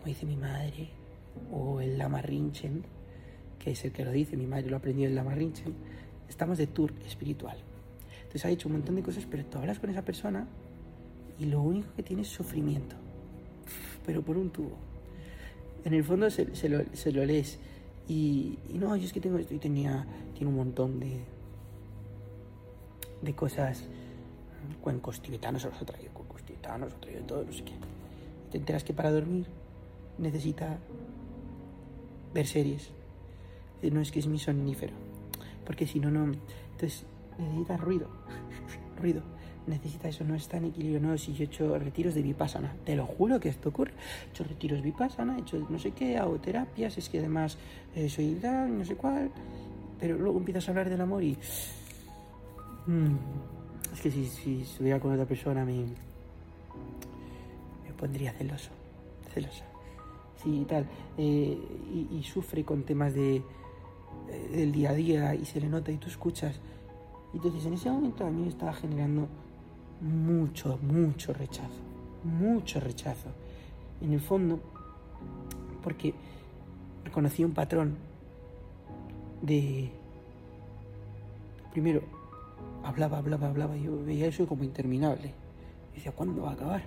[0.00, 0.88] Como dice mi madre,
[1.52, 2.84] o el Lama Rinchen,
[3.58, 5.74] que es el que lo dice, mi madre lo aprendió en Lama Rinchen,
[6.26, 7.58] estamos de tour espiritual.
[8.22, 10.48] Entonces ha hecho un montón de cosas, pero tú hablas con esa persona
[11.38, 12.96] y lo único que tiene es sufrimiento.
[14.06, 14.78] Pero por un tubo
[15.84, 17.58] en el fondo se, lo, lees.
[18.08, 21.20] Y, no, yo es que tengo esto y tenía, tiene un montón de,
[23.20, 23.84] de cosas.
[24.80, 27.74] Cuencos tibetanos se los ha traído, cuencos tibetanos, ha traído todo, no sé qué.
[28.50, 29.46] Te enteras que para dormir
[30.20, 30.78] necesita
[32.32, 32.90] ver series.
[33.82, 34.92] No es que es mi somnífero,
[35.64, 36.32] porque si no, no.
[36.72, 37.06] Entonces
[37.38, 38.08] necesita ruido,
[39.00, 39.22] ruido
[39.66, 41.00] necesita eso, no está en equilibrio.
[41.00, 43.92] No, si yo he hecho retiros de vipassana, te lo juro que esto ocurre.
[44.26, 47.56] He hecho retiros vipassana, he hecho no sé qué, hago terapias, es que además
[47.94, 49.30] eh, soy tal, no sé cuál.
[49.98, 51.36] Pero luego empiezas a hablar del amor y.
[52.86, 53.16] Mm,
[53.92, 55.84] es que si, si estuviera con otra persona me.
[57.84, 58.70] me pondría celoso,
[59.32, 59.69] celosa.
[60.42, 60.86] Sí, tal.
[61.18, 61.58] Eh,
[62.10, 63.42] y, sufre con temas de, eh,
[64.52, 66.58] del día a día y se le nota y tú escuchas.
[67.34, 69.28] Entonces en ese momento a mí me estaba generando
[70.00, 71.80] mucho, mucho rechazo,
[72.24, 73.28] mucho rechazo.
[74.00, 74.60] En el fondo,
[75.82, 76.14] porque
[77.04, 77.96] reconocí un patrón
[79.42, 79.90] de...
[81.72, 82.02] Primero,
[82.82, 85.32] hablaba, hablaba, hablaba, yo veía eso como interminable.
[85.94, 86.82] decía, ¿cuándo va a acabar?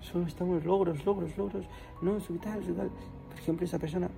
[0.00, 1.64] Solo estamos logros, logros, logros,
[2.02, 2.90] no, es vital, es vital.
[3.28, 4.08] Por ejemplo, esa persona...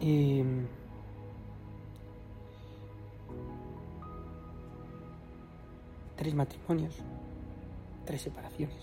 [0.00, 0.66] Em,
[6.16, 6.94] tres matrimonios,
[8.04, 8.76] tres separaciones.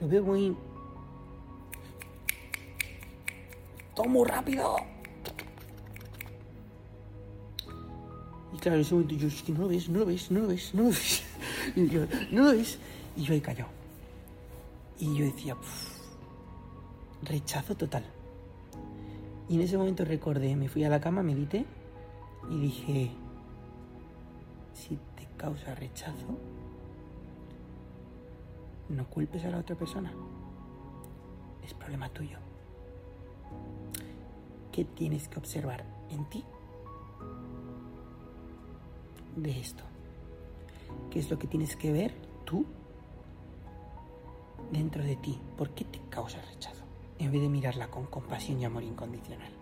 [0.00, 0.56] Lo veo muy...
[3.94, 4.76] Todo rápido.
[8.52, 10.40] Y claro, en ese momento yo, es que no lo ves, no lo ves, no
[10.40, 11.22] lo ves, no lo ves.
[11.76, 12.78] Y yo, no lo ves.
[13.16, 13.70] Y yo ahí callado.
[14.98, 15.56] Y yo decía,
[17.22, 18.04] rechazo total.
[19.48, 21.66] Y en ese momento recordé, me fui a la cama, medité
[22.50, 23.10] y dije,
[24.72, 26.38] si te causa rechazo,
[28.88, 30.12] no culpes a la otra persona.
[31.64, 32.38] Es problema tuyo.
[34.72, 36.44] ¿Qué tienes que observar en ti
[39.36, 39.84] de esto?
[41.10, 42.66] ¿Qué es lo que tienes que ver tú
[44.74, 45.38] dentro de ti?
[45.56, 46.84] ¿Por qué te causa rechazo?
[47.18, 49.52] En vez de mirarla con compasión y amor incondicional.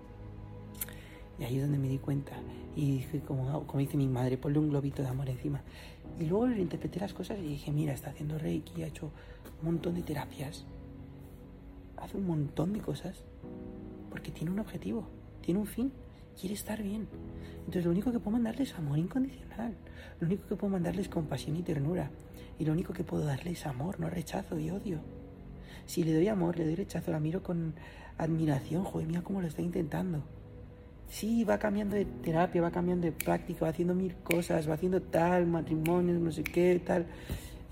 [1.38, 2.32] Y ahí es donde me di cuenta.
[2.74, 5.62] Y dije, como, como dice mi madre, ponle un globito de amor encima.
[6.18, 9.10] Y luego interpreté las cosas y dije, mira, está haciendo Reiki, ha hecho
[9.60, 10.64] un montón de terapias.
[11.96, 13.24] Hace un montón de cosas.
[14.10, 15.08] Porque tiene un objetivo,
[15.40, 15.92] tiene un fin,
[16.38, 17.08] quiere estar bien.
[17.60, 19.74] Entonces lo único que puedo mandarle es amor incondicional.
[20.20, 22.10] Lo único que puedo mandarle es compasión y ternura.
[22.62, 25.00] Y lo único que puedo darle es amor, no rechazo y odio.
[25.84, 27.74] Si le doy amor, le doy rechazo, la miro con
[28.18, 28.84] admiración.
[28.84, 30.22] Joder, mira cómo lo está intentando.
[31.08, 35.02] Sí, va cambiando de terapia, va cambiando de práctica, va haciendo mil cosas, va haciendo
[35.02, 37.06] tal, matrimonios, no sé qué, tal.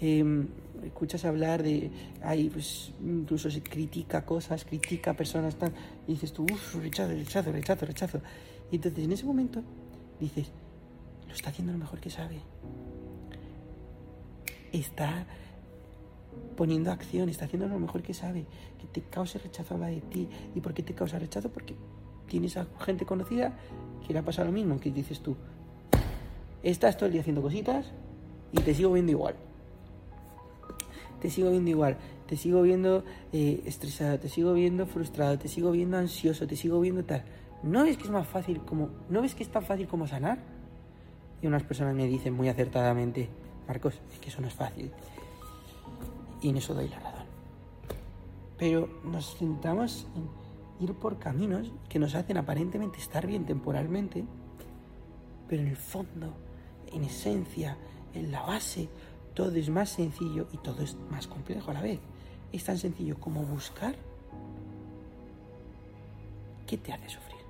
[0.01, 0.49] Em,
[0.83, 1.93] escuchas hablar de,
[2.25, 5.73] ahí pues incluso se critica cosas, critica personas, tal,
[6.09, 8.21] y dices tú, uff, rechazo, rechazo, rechazo, rechazo.
[8.73, 9.63] Y entonces en ese momento
[10.19, 10.51] dices,
[11.29, 12.41] lo está haciendo lo mejor que sabe.
[14.73, 15.27] Está
[16.57, 18.47] poniendo acción, está haciendo lo mejor que sabe.
[18.79, 20.29] Que te cause rechazo habla de ti.
[20.55, 21.49] ¿Y por qué te causa rechazo?
[21.51, 21.75] Porque
[22.31, 23.53] tienes a gente conocida
[24.07, 25.37] que le ha pasado lo mismo, que dices tú,
[26.63, 27.91] estás todo el día haciendo cositas
[28.53, 29.35] y te sigo viendo igual.
[31.21, 35.71] Te sigo viendo igual, te sigo viendo eh, estresado, te sigo viendo frustrado, te sigo
[35.71, 37.25] viendo ansioso, te sigo viendo tal.
[37.63, 40.39] ¿No ves que es más fácil como, no ves que es tan fácil como sanar?
[41.43, 43.29] Y unas personas me dicen muy acertadamente,
[43.71, 44.91] Marcos, es que eso no es fácil.
[46.43, 47.27] Y en eso doy la razón.
[48.59, 54.25] Pero nos centramos en ir por caminos que nos hacen aparentemente estar bien temporalmente,
[55.49, 56.35] pero en el fondo,
[56.93, 57.77] en esencia,
[58.13, 58.89] en la base,
[59.35, 62.01] todo es más sencillo y todo es más complejo a la vez.
[62.53, 63.95] Es tan sencillo como buscar
[66.67, 67.41] qué te hace sufrir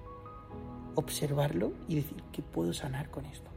[0.97, 3.50] observarlo y decir que puedo sanar con esto.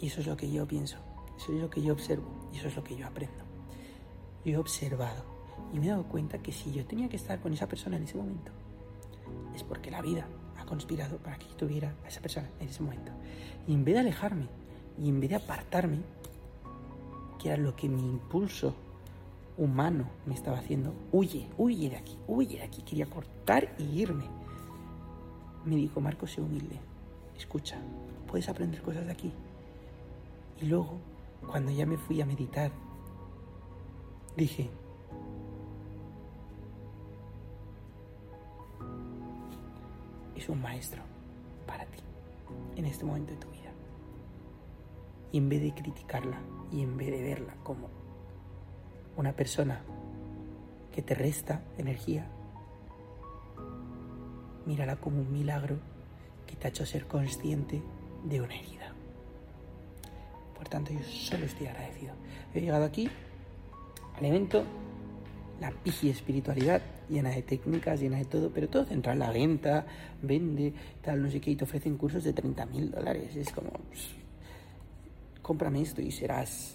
[0.00, 0.96] Y eso es lo que yo pienso,
[1.36, 3.44] eso es lo que yo observo y eso es lo que yo aprendo.
[4.44, 5.24] Yo he observado
[5.72, 8.04] y me he dado cuenta que si yo tenía que estar con esa persona en
[8.04, 8.52] ese momento,
[9.54, 12.82] es porque la vida ha conspirado para que yo tuviera a esa persona en ese
[12.82, 13.12] momento.
[13.66, 14.48] Y en vez de alejarme
[14.98, 15.98] y en vez de apartarme,
[17.38, 18.74] que era lo que mi impulso
[19.56, 24.24] humano me estaba haciendo, huye, huye de aquí, huye de aquí, quería cortar y irme
[25.68, 26.80] me dijo, Marcos, sé humilde,
[27.36, 27.76] escucha,
[28.26, 29.32] puedes aprender cosas de aquí.
[30.60, 30.98] Y luego,
[31.46, 32.72] cuando ya me fui a meditar,
[34.36, 34.70] dije,
[40.34, 41.02] es un maestro
[41.66, 42.00] para ti
[42.76, 43.70] en este momento de tu vida.
[45.32, 46.38] Y en vez de criticarla
[46.72, 47.88] y en vez de verla como
[49.16, 49.82] una persona
[50.92, 52.26] que te resta energía,
[54.66, 55.76] mírala como un milagro
[56.46, 57.82] que te ha hecho ser consciente
[58.24, 58.87] de una herida.
[60.58, 62.12] Por tanto, yo solo estoy agradecido.
[62.52, 63.08] He llegado aquí
[64.16, 64.64] al evento,
[65.60, 69.86] la pigi espiritualidad, llena de técnicas, llena de todo, pero todo centrado en la venta,
[70.20, 73.34] vende, tal, no sé qué, y te ofrecen cursos de 30 mil dólares.
[73.36, 74.08] Es como, pues,
[75.42, 76.74] cómprame esto y serás...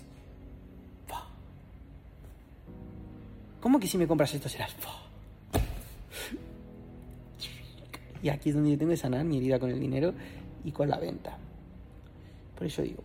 [3.60, 4.76] ¿Cómo que si me compras esto serás...
[8.22, 10.14] Y aquí es donde yo tengo que sanar mi herida con el dinero
[10.64, 11.38] y con la venta.
[12.58, 13.04] Por eso digo,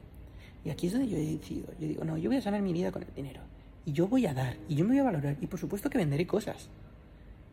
[0.68, 2.72] y aquí es donde yo he decidido, yo digo, no, yo voy a sanar mi
[2.72, 3.40] herida con el dinero.
[3.87, 5.38] Y yo voy a dar, y yo me voy a valorar.
[5.40, 6.68] Y por supuesto que venderé cosas.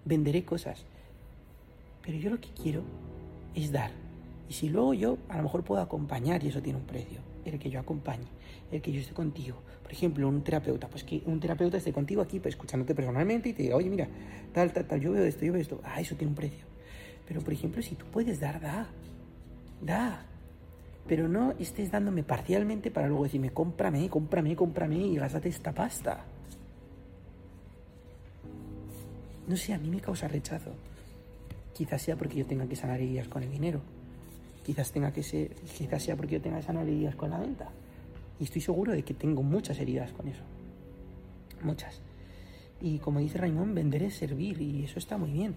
[0.04, 0.84] Venderé cosas.
[2.01, 2.84] Pero yo lo que quiero
[3.54, 3.91] es dar.
[4.49, 7.58] Y si luego yo a lo mejor puedo acompañar, y eso tiene un precio, el
[7.58, 8.28] que yo acompañe,
[8.69, 9.62] el que yo esté contigo.
[9.82, 13.54] Por ejemplo, un terapeuta, pues que un terapeuta esté contigo aquí, pues escuchándote personalmente y
[13.54, 14.10] te diga, oye, mira,
[14.51, 15.80] tal, tal, tal, yo veo esto, yo veo esto.
[15.86, 16.65] Ah, eso tiene un precio.
[17.25, 18.89] Pero, por ejemplo, si tú puedes dar, da.
[19.82, 20.25] Da.
[21.07, 26.25] Pero no estés dándome parcialmente para luego decirme, cómprame, cómprame, cómprame y gástate esta pasta.
[29.47, 30.71] No sé, a mí me causa rechazo.
[31.73, 33.81] Quizás sea porque yo tenga que sanar heridas con el dinero.
[34.65, 37.69] Quizás, tenga que ser, quizás sea porque yo tenga que sanar heridas con la venta.
[38.39, 40.41] Y estoy seguro de que tengo muchas heridas con eso.
[41.61, 42.01] Muchas.
[42.81, 45.55] Y como dice Raymond, vender es servir y eso está muy bien.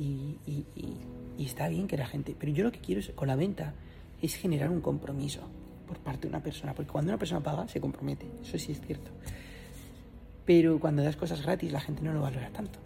[0.00, 2.34] Y, y, está bien que la gente...
[2.38, 3.74] Pero yo lo que quiero es, con la venta
[4.20, 5.40] es generar un compromiso
[5.86, 6.74] por parte de una persona.
[6.74, 8.26] Porque cuando una persona paga, se compromete.
[8.42, 9.10] Eso sí es cierto.
[10.44, 12.78] Pero cuando das cosas gratis, la gente no lo valora tanto.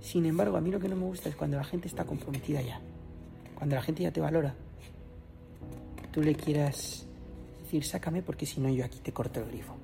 [0.00, 2.62] Sin embargo, a mí lo que no me gusta es cuando la gente está comprometida
[2.62, 2.80] ya.
[3.54, 4.54] Cuando la gente ya te valora.
[6.12, 7.06] Tú le quieras
[7.62, 9.76] decir, sácame porque si no yo aquí te corto el grifo.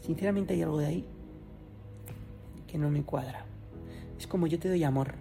[0.00, 1.04] Sinceramente hay algo de ahí
[2.66, 3.44] que no me cuadra.
[4.18, 5.14] Es como yo te doy amor,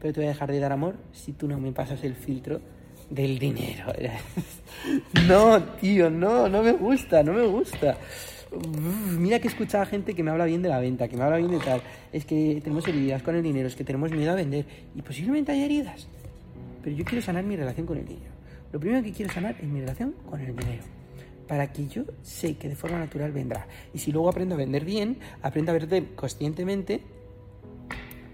[0.00, 2.60] pero te voy a dejar de dar amor si tú no me pasas el filtro
[3.10, 3.92] del dinero.
[5.28, 7.98] no, tío, no, no me gusta, no me gusta.
[9.16, 11.22] Mira que he escuchado a gente que me habla bien de la venta, que me
[11.22, 11.82] habla bien de tal.
[12.12, 14.64] Es que tenemos heridas con el dinero, es que tenemos miedo a vender.
[14.94, 16.08] Y posiblemente hay heridas.
[16.82, 18.32] Pero yo quiero sanar mi relación con el dinero.
[18.72, 20.82] Lo primero que quiero sanar es mi relación con el dinero.
[21.46, 23.66] Para que yo sé que de forma natural vendrá.
[23.92, 27.02] Y si luego aprendo a vender bien, aprendo a vender conscientemente,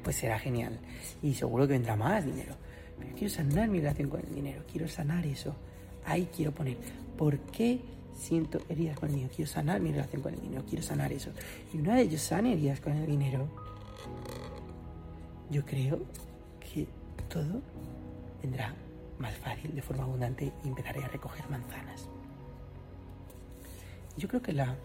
[0.07, 0.79] pues será genial.
[1.21, 2.55] Y seguro que vendrá más dinero.
[2.97, 4.63] Pero quiero sanar mi relación con el dinero.
[4.71, 5.57] Quiero sanar eso.
[6.05, 6.77] Ahí quiero poner.
[7.19, 7.81] ¿Por qué
[8.15, 11.31] siento heridas con el dinero, quiero sanar mi relación con el dinero, quiero sanar eso.
[11.75, 13.49] Y una vez yo sane heridas con el dinero,
[15.51, 15.99] yo creo
[16.61, 16.87] que
[17.29, 17.61] todo
[18.41, 18.77] vendrá
[19.19, 22.09] más fácil, de forma abundante, y empezaré a recoger manzanas.
[24.17, 24.77] Yo creo que la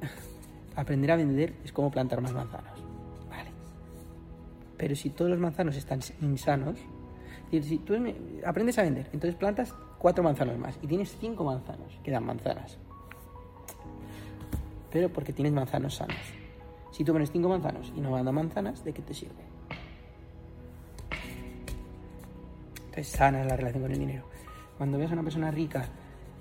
[0.74, 2.89] aprender a vender es como plantar más manzanos, ¿vale?
[4.80, 6.78] Pero si todos los manzanos están insanos,
[7.50, 7.94] si tú
[8.46, 12.78] aprendes a vender, entonces plantas cuatro manzanos más y tienes cinco manzanos, quedan manzanas.
[14.90, 16.16] Pero porque tienes manzanos sanos.
[16.92, 19.44] Si tú pones cinco manzanos y no mandas manzanas, ¿de qué te sirve?
[22.76, 24.24] Entonces sana la relación con el dinero.
[24.78, 25.84] Cuando ves a una persona rica,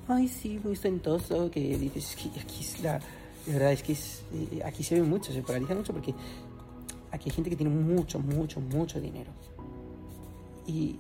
[0.07, 3.01] ay sí, muy ostentoso, que dices, que aquí es la...
[3.45, 6.13] De verdad es que eh, aquí se ve mucho, se polariza mucho porque
[7.11, 9.31] aquí hay gente que tiene mucho, mucho, mucho dinero.
[10.65, 10.99] Y,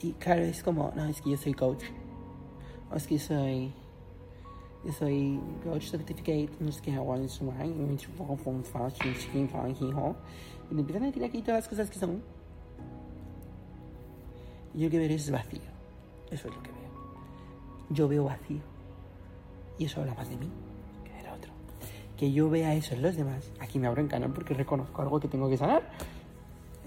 [0.00, 1.84] y claro, es como, no, es que yo soy coach.
[2.90, 3.72] O es que soy.
[4.84, 6.90] Yo soy coach certificate, no sé qué,
[10.72, 12.22] y me empiezan a decir aquí todas las cosas que son.
[14.74, 15.60] Y yo lo que veo es vacío.
[16.30, 16.80] Eso es lo que veo.
[17.90, 18.60] Yo veo vacío.
[19.78, 20.48] Y eso habla más de mí.
[22.22, 23.50] Que yo vea eso en los demás.
[23.58, 25.82] Aquí me abro en canal porque reconozco algo que tengo que sanar.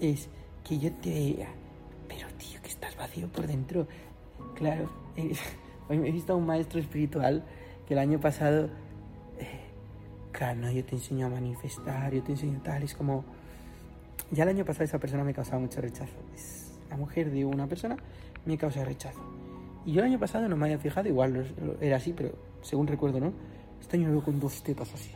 [0.00, 0.30] Es
[0.64, 1.48] que yo te vea
[2.96, 3.86] vacío por dentro.
[4.54, 4.88] Claro,
[5.90, 7.44] hoy me he visto a un maestro espiritual
[7.86, 8.70] que el año pasado,
[9.38, 9.60] eh,
[10.32, 13.22] claro, no, yo te enseño a manifestar, yo te enseño tal, es como,
[14.30, 16.16] ya el año pasado esa persona me causaba mucho rechazo.
[16.34, 17.98] Es la mujer de una persona
[18.46, 19.20] me causa rechazo.
[19.84, 21.46] Y yo el año pasado no me había fijado, igual
[21.82, 22.30] era así, pero
[22.62, 23.34] según recuerdo, ¿no?
[23.80, 25.12] Este año veo con dos tetas así,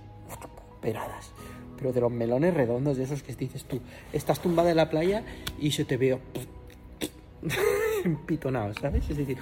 [0.80, 1.32] operadas
[1.80, 3.80] pero de los melones redondos, de esos que dices tú,
[4.12, 5.24] estás tumbada en la playa
[5.58, 6.20] y se te veo
[8.04, 9.08] empitonado, ¿sabes?
[9.08, 9.38] Es decir,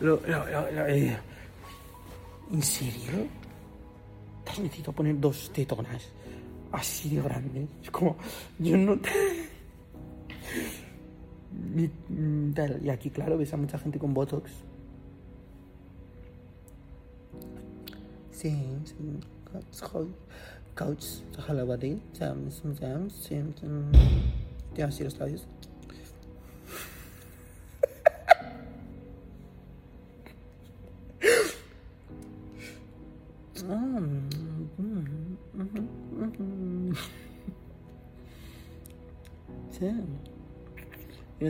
[0.00, 1.16] eh,
[2.52, 3.26] ¿en serio?
[4.44, 6.12] ¿Te necesito poner dos tetonas
[6.70, 7.68] así de grandes?
[7.82, 8.16] Es como,
[8.60, 8.94] yo no...
[12.84, 14.52] y aquí, claro, ves a mucha gente con Botox.
[18.30, 18.94] Sí, sí.
[20.80, 23.60] Couch, jalabadí, jams, jams, jams,
[24.74, 25.46] te así los labios.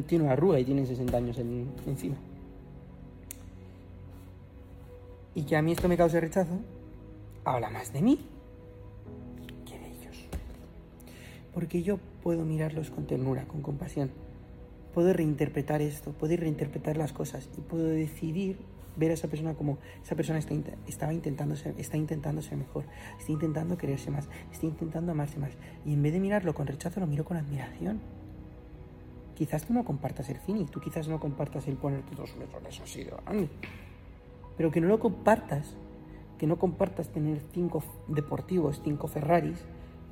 [0.08, 1.38] tiene una arruga y tiene 60 años
[1.86, 2.16] encima.
[5.36, 6.58] Y que a mí esto me cause rechazo,
[7.44, 8.18] habla más de mí
[11.52, 14.10] Porque yo puedo mirarlos con ternura, con compasión.
[14.94, 18.58] Puedo reinterpretar esto, puedo reinterpretar las cosas y puedo decidir
[18.96, 20.54] ver a esa persona como esa persona está,
[20.86, 22.84] estaba intentando ser, está intentando ser mejor,
[23.18, 25.52] está intentando quererse más, está intentando amarse más.
[25.86, 28.00] Y en vez de mirarlo con rechazo, lo miro con admiración
[29.40, 32.78] quizás tú no compartas el fin y tú quizás no compartas el ponerte dos metros
[32.78, 33.48] así de grande.
[34.58, 35.76] Pero que no lo compartas,
[36.36, 39.64] que no compartas tener cinco deportivos, cinco Ferraris,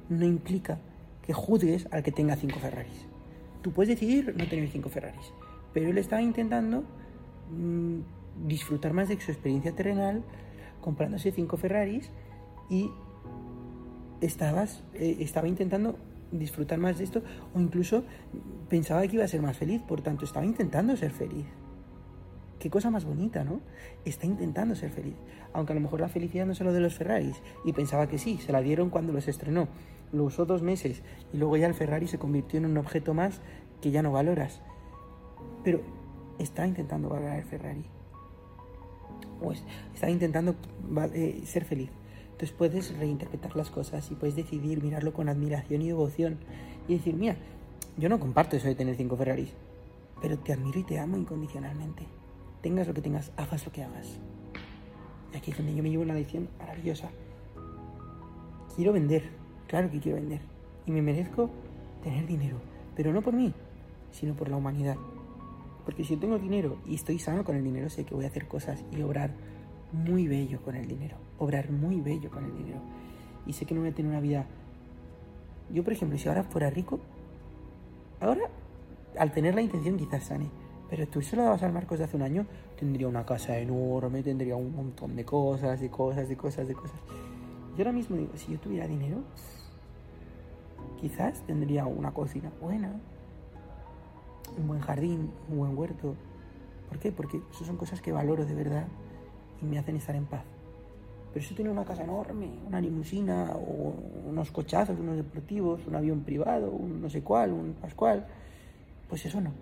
[0.09, 0.79] no implica
[1.29, 3.07] que juzgues al que tenga cinco Ferraris.
[3.61, 5.31] Tú puedes decidir no tener cinco Ferraris,
[5.75, 6.85] Pero él estaba intentando
[7.51, 7.99] mm,
[8.49, 10.25] disfrutar más de su experiencia terrenal,
[10.81, 12.11] comprándose cinco Ferraris
[12.71, 12.91] y
[14.23, 15.99] estabas, eh, estaba intentando
[16.33, 17.23] disfrutar más de esto
[17.55, 18.05] o incluso
[18.71, 21.45] pensaba que iba a ser más feliz, por tanto estaba intentando ser feliz.
[22.59, 23.61] Qué cosa más bonita, ¿no?
[24.07, 25.15] Está intentando ser feliz.
[25.53, 27.37] Aunque a lo mejor la felicidad no es lo de los Ferraris.
[27.67, 29.69] Y pensaba que sí, se la dieron cuando los estrenó.
[30.13, 31.03] Lo usó dos meses
[31.33, 33.41] y luego ya el Ferrari se convirtió en un objeto más
[33.81, 34.61] que ya no valoras.
[35.65, 35.81] Pero
[36.39, 37.85] está intentando valorar el Ferrari.
[39.41, 40.55] O está intentando
[41.13, 41.91] eh, ser feliz.
[42.39, 46.39] Entonces puedes reinterpretar las cosas y puedes decidir mirarlo con admiración y devoción
[46.87, 47.37] y decir, mira,
[47.97, 49.53] yo no comparto eso de tener cinco Ferraris,
[50.23, 52.07] pero te admiro y te amo incondicionalmente.
[52.63, 54.21] Tengas lo que tengas, hagas lo que hagas.
[55.33, 57.11] Y aquí es donde yo me llevo una lección maravillosa.
[58.77, 59.31] Quiero vender,
[59.69, 60.41] claro que quiero vender.
[60.87, 61.51] Y me merezco
[62.03, 62.57] tener dinero,
[62.97, 63.53] pero no por mí,
[64.11, 64.97] sino por la humanidad.
[65.85, 68.29] Porque si yo tengo dinero y estoy sano con el dinero, sé que voy a
[68.29, 69.31] hacer cosas y obrar
[69.93, 71.17] muy bello con el dinero.
[71.39, 72.81] Obrar muy bello con el dinero.
[73.47, 74.47] Y sé que no voy a tener una vida...
[75.73, 76.99] Yo, por ejemplo, si ahora fuera rico,
[78.21, 78.43] ahora,
[79.19, 80.51] al tener la intención, quizás sane.
[80.91, 82.47] Pero tú se lo dabas al Marcos de hace un año,
[82.79, 86.99] tendría una casa enorme, tendría un montón de cosas, de cosas, de cosas, de cosas.
[87.77, 89.19] Yo ahora mismo digo, si yo tuviera dinero,
[91.01, 92.93] quizás tendría una cocina buena,
[94.57, 96.15] un buen jardín, un buen huerto.
[96.89, 97.13] ¿Por qué?
[97.13, 98.87] Porque eso son cosas que valoro de verdad
[99.63, 100.45] y me hacen estar en paz.
[101.33, 103.95] Pero si tiene una casa enorme, una limusina, o
[104.27, 108.27] unos cochazos, unos deportivos, un avión privado, un no sé cuál, un pascual,
[109.09, 109.53] pues eso no.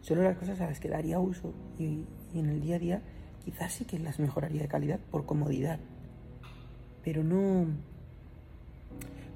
[0.00, 2.04] Solo las cosas a las que daría uso y,
[2.34, 3.02] y en el día a día
[3.44, 5.78] quizás sí que las mejoraría de calidad por comodidad.
[7.04, 7.66] Pero no,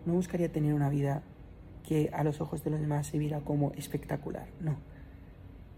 [0.07, 1.23] no buscaría tener una vida
[1.87, 4.77] que a los ojos de los demás se viera como espectacular, no.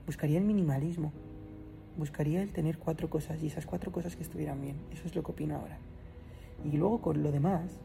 [0.06, 1.12] Buscaría el minimalismo,
[1.96, 4.76] buscaría el tener cuatro cosas y esas cuatro cosas que estuvieran bien.
[4.90, 5.78] Eso es lo que opino ahora.
[6.64, 7.78] Y luego con lo demás,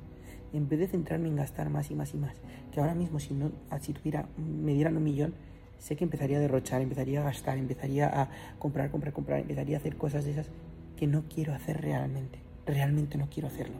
[0.53, 2.35] en vez de centrarme en gastar más y más y más,
[2.71, 5.33] que ahora mismo si, no, si tuviera, me dieran un millón,
[5.77, 8.29] sé que empezaría a derrochar, empezaría a gastar, empezaría a
[8.59, 10.49] comprar, comprar, comprar, empezaría a hacer cosas de esas
[10.95, 12.39] que no quiero hacer realmente.
[12.65, 13.75] Realmente no quiero hacerlo.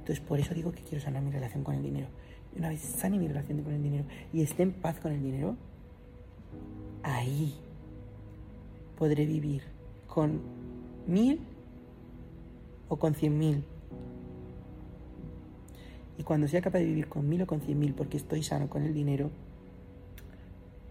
[0.00, 2.08] Entonces por eso digo que quiero sanar mi relación con el dinero.
[2.54, 5.22] Y una vez sane mi relación con el dinero y esté en paz con el
[5.22, 5.56] dinero,
[7.02, 7.54] ahí
[8.98, 9.62] podré vivir
[10.06, 10.40] con
[11.06, 11.40] mil
[12.88, 13.64] o con cien mil.
[16.18, 18.68] Y cuando sea capaz de vivir con mil o con cien mil porque estoy sano
[18.68, 19.30] con el dinero,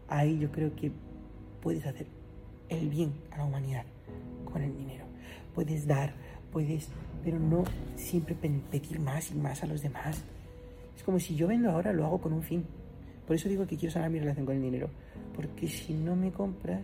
[0.07, 0.91] ahí yo creo que
[1.61, 2.07] puedes hacer
[2.69, 3.85] el bien a la humanidad
[4.51, 5.05] con el dinero.
[5.53, 6.13] Puedes dar,
[6.51, 6.89] puedes,
[7.23, 7.63] pero no
[7.95, 10.23] siempre pedir más y más a los demás.
[10.95, 12.65] Es como si yo vendo ahora, lo hago con un fin.
[13.25, 14.89] Por eso digo que quiero sanar mi relación con el dinero.
[15.35, 16.81] Porque si no me compras,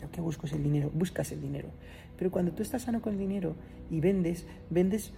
[0.00, 1.68] lo que busco es el dinero, buscas el dinero.
[2.18, 3.54] Pero cuando tú estás sano con el dinero
[3.90, 5.12] y vendes, vendes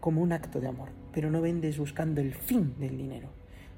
[0.00, 3.28] como un acto de amor, pero no vendes buscando el fin del dinero.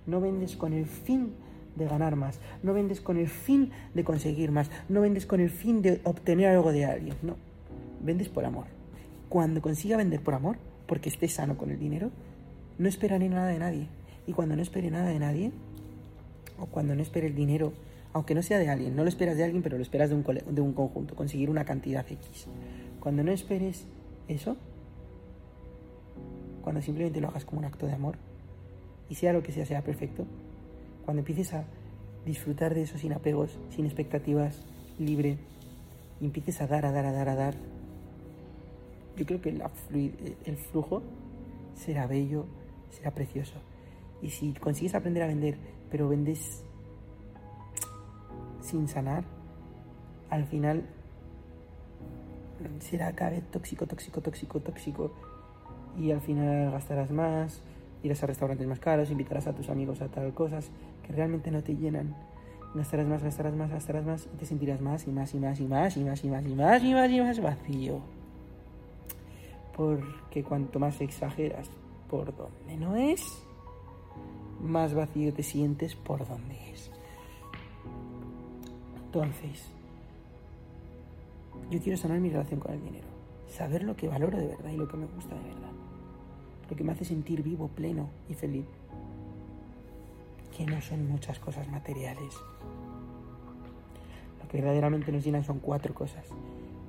[0.07, 1.33] No vendes con el fin
[1.77, 5.51] de ganar más, no vendes con el fin de conseguir más, no vendes con el
[5.51, 7.48] fin de obtener algo de alguien, no.
[8.01, 8.67] Vendes por amor.
[9.29, 12.11] Cuando consiga vender por amor, porque esté sano con el dinero,
[12.79, 13.89] no esperaré nada de nadie.
[14.27, 15.53] Y cuando no espere nada de nadie,
[16.59, 17.73] o cuando no espere el dinero
[18.13, 20.25] aunque no sea de alguien, no lo esperas de alguien, pero lo esperas de un,
[20.25, 22.47] de un conjunto, conseguir una cantidad X.
[23.01, 23.87] Cuando no esperes
[24.29, 24.57] eso,
[26.63, 28.17] cuando simplemente lo hagas como un acto de amor,
[29.09, 30.27] y sea lo que sea, sea perfecto,
[31.05, 31.65] cuando empieces a
[32.27, 34.65] disfrutar de eso sin apegos, sin expectativas,
[34.99, 35.39] libre,
[36.21, 37.55] y empieces a dar, a dar, a dar, a dar,
[39.19, 41.03] yo creo que el flujo
[41.75, 42.47] será bello,
[42.91, 43.55] será precioso.
[44.23, 45.59] Y si consigues aprender a vender,
[45.91, 46.65] pero vendes
[48.61, 49.25] sin sanar,
[50.31, 50.85] al final
[52.81, 55.13] será cada vez tóxico, tóxico, tóxico, tóxico.
[55.99, 57.61] Y al final gastarás más,
[58.03, 60.71] irás a restaurantes más caros, invitarás a tus amigos a tal cosas
[61.07, 62.15] que realmente no te llenan.
[62.75, 65.67] Gastarás más, gastarás más, gastarás más y te sentirás más y más y más y
[65.67, 68.18] más y más y más y más y más y más vacío.
[69.79, 71.71] Porque cuanto más exageras
[72.11, 73.23] por donde no es,
[74.61, 76.91] más vacío te sientes por donde es.
[78.97, 79.71] Entonces,
[81.71, 83.07] yo quiero sanar mi relación con el dinero,
[83.47, 85.71] saber lo que valoro de verdad y lo que me gusta de verdad,
[86.69, 88.67] lo que me hace sentir vivo, pleno y feliz,
[90.57, 92.35] que no son muchas cosas materiales.
[94.43, 96.27] Lo que verdaderamente nos llenan son cuatro cosas,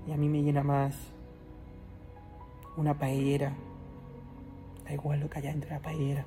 [0.08, 0.96] y a mí me llena más
[2.80, 3.54] una paellera,
[4.86, 6.26] da igual lo que haya dentro de la paellera,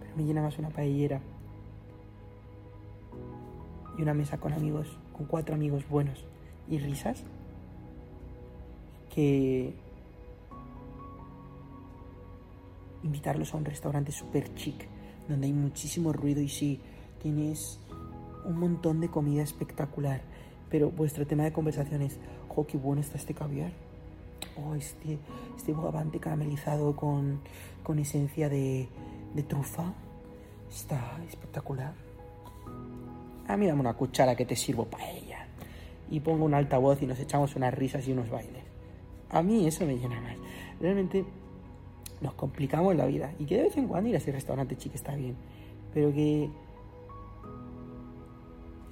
[0.00, 1.20] pero me llena más una paellera.
[3.98, 6.24] Y una mesa con amigos, con cuatro amigos buenos.
[6.68, 7.24] Y risas,
[9.12, 9.74] que
[13.02, 14.86] invitarlos a un restaurante súper chic,
[15.28, 16.80] donde hay muchísimo ruido y sí,
[17.20, 17.80] tienes
[18.44, 20.22] un montón de comida espectacular,
[20.70, 22.18] pero vuestro tema de conversación es,
[22.48, 23.72] ¡oh, qué bueno está este caviar!
[24.56, 25.18] ¡Oh, este,
[25.56, 27.40] este bogavante caramelizado con,
[27.82, 28.88] con esencia de,
[29.34, 29.92] de trufa!
[30.70, 31.94] Está espectacular.
[33.46, 35.46] A mí dame una cuchara que te sirvo para ella.
[36.10, 38.62] Y pongo un altavoz y nos echamos unas risas y unos bailes.
[39.30, 40.36] A mí eso me llena más.
[40.80, 41.24] Realmente
[42.20, 43.32] nos complicamos la vida.
[43.38, 45.36] Y que de vez en cuando ir a ese restaurante chique está bien.
[45.92, 46.50] Pero que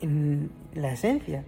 [0.01, 1.45] en la esencia,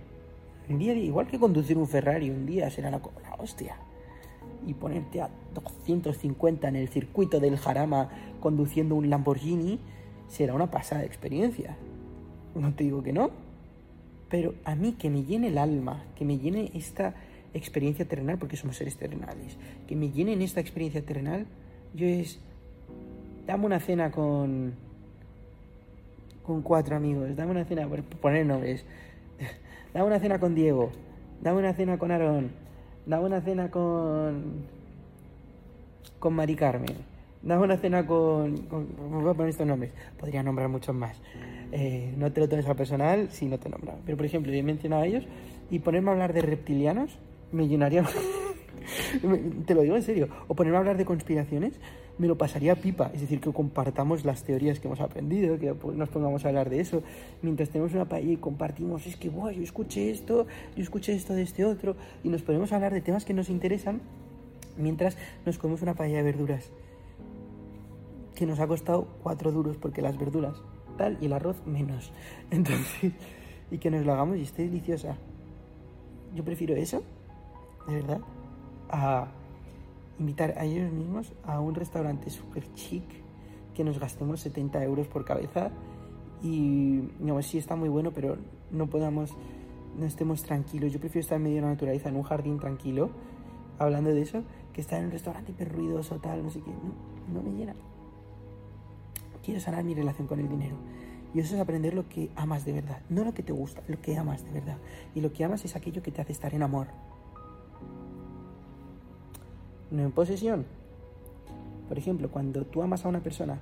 [0.68, 3.76] un día, igual que conducir un Ferrari un día será la, la hostia.
[4.66, 8.08] Y ponerte a 250 en el circuito del Jarama
[8.40, 9.78] conduciendo un Lamborghini
[10.28, 11.76] será una pasada experiencia.
[12.54, 13.30] No te digo que no.
[14.28, 17.14] Pero a mí que me llene el alma, que me llene esta
[17.54, 21.46] experiencia terrenal, porque somos seres terrenales, que me llene en esta experiencia terrenal,
[21.94, 22.40] yo es,
[23.46, 24.72] dame una cena con,
[26.42, 28.86] con cuatro amigos, dame una cena, por poner nombres,
[29.94, 30.92] dame una cena con Diego,
[31.42, 32.52] dame una cena con Aarón,
[33.06, 34.64] dame una cena con,
[36.18, 36.96] con Mari Carmen,
[37.42, 41.20] dame una cena con, con, voy a poner estos nombres, podría nombrar muchos más.
[41.72, 43.94] Eh, no te lo tomes a personal si no te nombra.
[44.04, 45.24] Pero por ejemplo, yo he mencionado a ellos
[45.70, 47.18] y ponerme a hablar de reptilianos
[47.50, 48.04] me llenaría
[49.66, 50.28] Te lo digo en serio.
[50.48, 51.74] O ponerme a hablar de conspiraciones,
[52.18, 53.10] me lo pasaría pipa.
[53.14, 56.80] Es decir, que compartamos las teorías que hemos aprendido, que nos pongamos a hablar de
[56.80, 57.02] eso.
[57.42, 60.46] Mientras tenemos una paella y compartimos, es que, wow, yo escuché esto,
[60.76, 64.00] yo escuché esto de este otro, y nos ponemos hablar de temas que nos interesan
[64.76, 66.70] mientras nos comemos una paella de verduras.
[68.34, 70.62] Que nos ha costado cuatro duros porque las verduras
[70.96, 72.12] tal y el arroz menos.
[72.50, 73.12] Entonces,
[73.70, 75.16] y que nos lo hagamos y esté deliciosa.
[76.34, 77.02] Yo prefiero eso,
[77.86, 78.20] de verdad,
[78.88, 79.28] a
[80.22, 83.04] invitar a ellos mismos a un restaurante súper chic
[83.74, 85.70] que nos gastemos 70 euros por cabeza
[86.42, 88.36] y no, sí está muy bueno, pero
[88.70, 89.36] no podamos,
[89.98, 90.92] no estemos tranquilos.
[90.92, 93.10] Yo prefiero estar en medio de la naturaleza, en un jardín tranquilo,
[93.78, 94.42] hablando de eso,
[94.72, 96.70] que estar en un restaurante hiper ruidoso, tal, no sé qué.
[96.70, 97.74] No, no me llena.
[99.44, 100.76] Quiero sanar mi relación con el dinero.
[101.34, 104.00] Y eso es aprender lo que amas de verdad, no lo que te gusta, lo
[104.00, 104.76] que amas de verdad.
[105.14, 106.88] Y lo que amas es aquello que te hace estar en amor,
[109.92, 110.64] no en posesión.
[111.88, 113.60] Por ejemplo, cuando tú amas a una persona,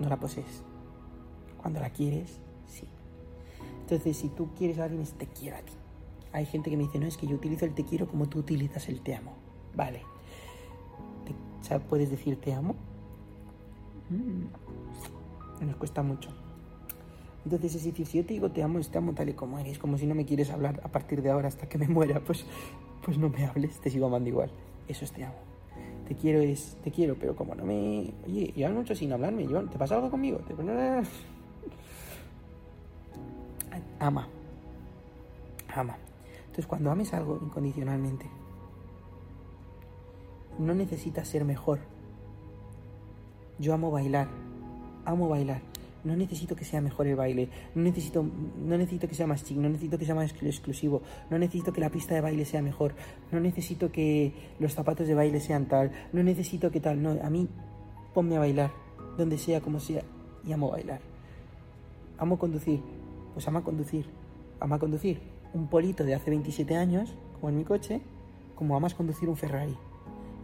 [0.00, 0.62] no la posees.
[1.60, 2.86] Cuando la quieres, sí.
[3.82, 5.72] Entonces, si tú quieres a alguien, es te quiero a ti.
[6.32, 8.38] Hay gente que me dice, no, es que yo utilizo el te quiero como tú
[8.38, 9.34] utilizas el te amo.
[9.74, 10.02] Vale.
[11.24, 12.74] Te, ¿Puedes decir te amo?
[14.10, 15.66] Mm.
[15.66, 16.30] Nos cuesta mucho.
[17.44, 19.78] Entonces es decir, si yo te digo te amo, te amo tal y como eres,
[19.78, 22.44] como si no me quieres hablar a partir de ahora hasta que me muera, pues
[23.04, 24.50] pues no me hables, te sigo amando igual.
[24.88, 25.34] Eso es te amo.
[26.08, 28.12] Te quiero es, te quiero, pero como no me...
[28.26, 30.38] Oye, llevan mucho sin hablarme, ¿te pasa algo conmigo?
[30.38, 30.54] ¿Te...
[33.98, 34.28] Ama.
[35.74, 35.96] Ama.
[36.40, 38.26] Entonces, cuando ames algo incondicionalmente,
[40.58, 41.80] no necesitas ser mejor.
[43.58, 44.28] Yo amo bailar.
[45.04, 45.73] Amo bailar
[46.04, 49.56] no necesito que sea mejor el baile, no necesito, no necesito que sea más chic,
[49.56, 52.94] no necesito que sea más exclusivo, no necesito que la pista de baile sea mejor,
[53.32, 57.30] no necesito que los zapatos de baile sean tal, no necesito que tal, no, a
[57.30, 57.48] mí
[58.12, 58.70] ponme a bailar,
[59.16, 60.02] donde sea, como sea,
[60.46, 61.00] y amo bailar.
[62.18, 62.80] Amo conducir,
[63.32, 64.06] pues amo conducir,
[64.60, 65.20] amo conducir.
[65.52, 68.00] Un polito de hace 27 años, como en mi coche,
[68.54, 69.76] como amas conducir un Ferrari.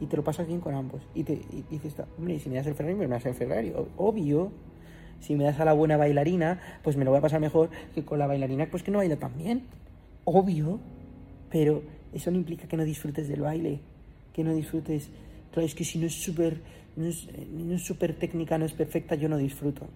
[0.01, 1.03] Y te lo pasas bien con ambos.
[1.15, 3.73] Y, te, dices, hombre, si me das el Ferrari, me das el Ferrari.
[3.97, 4.51] Obvio,
[5.21, 8.05] si me das a la buena bailarina, pues me lo voy a pasar mejor que
[8.05, 9.63] con la bailarina pues que no baila tan bien.
[10.25, 10.79] Obvio,
[11.51, 13.81] pero eso no implica que no disfrutes del baile,
[14.35, 15.11] que no disfrutes...
[15.53, 16.61] Claro, es que si no es súper
[16.97, 19.87] no es, no es técnica, no es perfecta, yo no disfruto.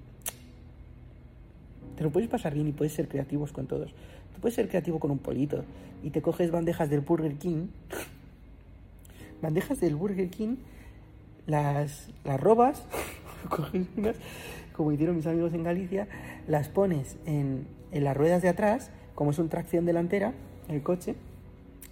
[1.97, 3.91] Te lo puedes pasar bien y puedes ser creativos con todos.
[4.35, 5.65] Tú puedes ser creativo con un polito
[6.03, 7.69] y te coges bandejas del Burger King,
[9.43, 10.57] bandejas del Burger King,
[11.47, 12.85] las, las robas,
[13.49, 14.17] coges unas
[14.75, 16.09] como hicieron mis amigos en Galicia,
[16.49, 20.35] las pones en, las ruedas de atrás, como es un tracción delantera,
[20.69, 21.15] el coche,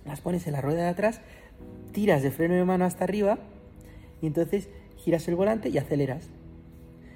[0.04, 1.20] las pones en la rueda de atrás,
[1.92, 3.38] tiras de freno de mano hasta arriba
[4.20, 6.28] y entonces giras el volante y aceleras.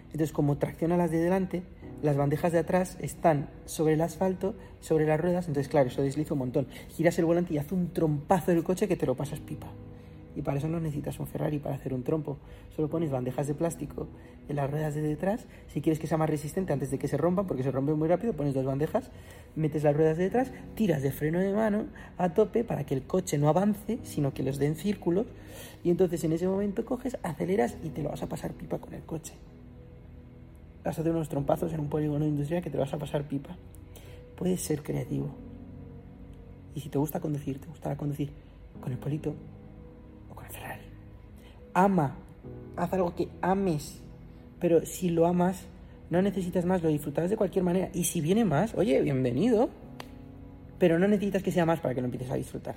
[0.07, 1.63] Entonces, como tracciona las de delante,
[2.03, 6.35] las bandejas de atrás están sobre el asfalto, sobre las ruedas, entonces claro, eso desliza
[6.35, 6.69] un montón.
[6.91, 9.67] Giras el volante y hace un trompazo del coche que te lo pasas pipa.
[10.37, 12.37] Y para eso no necesitas un Ferrari para hacer un trompo.
[12.77, 14.07] Solo pones bandejas de plástico
[14.51, 15.47] en las ruedas de detrás.
[15.69, 18.07] Si quieres que sea más resistente antes de que se rompan, porque se rompen muy
[18.07, 19.11] rápido, pones dos bandejas,
[19.57, 21.87] metes las ruedas de detrás, tiras de freno de mano
[22.19, 25.27] a tope para que el coche no avance, sino que los dé en círculos.
[25.83, 28.93] Y entonces en ese momento coges, aceleras y te lo vas a pasar pipa con
[28.93, 29.33] el coche.
[30.85, 33.57] Vas a hacer unos trompazos en un polígono industrial que te vas a pasar pipa.
[34.37, 35.31] Puedes ser creativo.
[36.75, 38.31] Y si te gusta conducir, te gustará conducir
[38.83, 39.35] con el Polito
[41.79, 42.17] Ama,
[42.75, 44.01] haz algo que ames,
[44.59, 45.67] pero si lo amas,
[46.09, 47.91] no necesitas más, lo disfrutarás de cualquier manera.
[47.93, 49.69] Y si viene más, oye, bienvenido,
[50.79, 52.77] pero no necesitas que sea más para que lo empieces a disfrutar.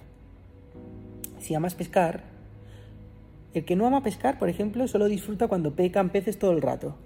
[1.40, 2.24] Si amas pescar,
[3.54, 6.98] el que no ama pescar, por ejemplo, solo disfruta cuando pecan peces todo el rato.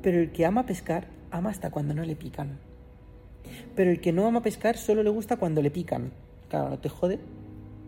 [0.00, 2.60] Pero el que ama pescar, ama hasta cuando no le pican.
[3.74, 6.12] Pero el que no ama pescar solo le gusta cuando le pican.
[6.48, 7.18] Claro, no te jode.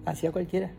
[0.06, 0.72] Así a cualquiera.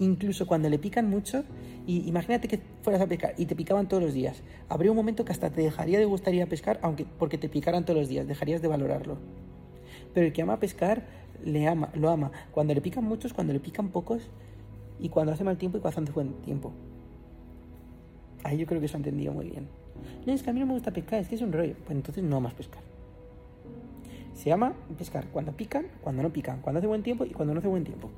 [0.00, 1.44] Incluso cuando le pican mucho,
[1.86, 4.42] y imagínate que fueras a pescar y te picaban todos los días.
[4.68, 7.48] Habría un momento que hasta te dejaría de gustar ir a pescar, aunque porque te
[7.48, 9.18] picaran todos los días, dejarías de valorarlo.
[10.14, 11.06] Pero el que ama pescar,
[11.44, 12.30] le ama, lo ama.
[12.52, 14.30] Cuando le pican muchos, cuando le pican pocos,
[15.00, 16.72] y cuando hace mal tiempo y cuando hace buen tiempo.
[18.44, 19.68] Ahí yo creo que se ha entendido muy bien.
[20.26, 21.74] No, es que a mí no me gusta pescar, es que es un rollo.
[21.84, 22.82] Pues entonces no amas pescar.
[24.34, 27.60] Se llama pescar cuando pican, cuando no pican, cuando hace buen tiempo y cuando no
[27.60, 28.10] hace buen tiempo.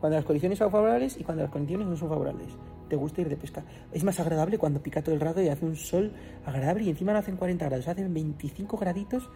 [0.00, 2.48] Cuando las condiciones son favorables y cuando las condiciones no son favorables.
[2.88, 3.64] Te gusta ir de pesca.
[3.92, 6.12] Es más agradable cuando pica todo el rato y hace un sol
[6.46, 9.28] agradable y encima no hacen 40 grados, hacen 25 graditos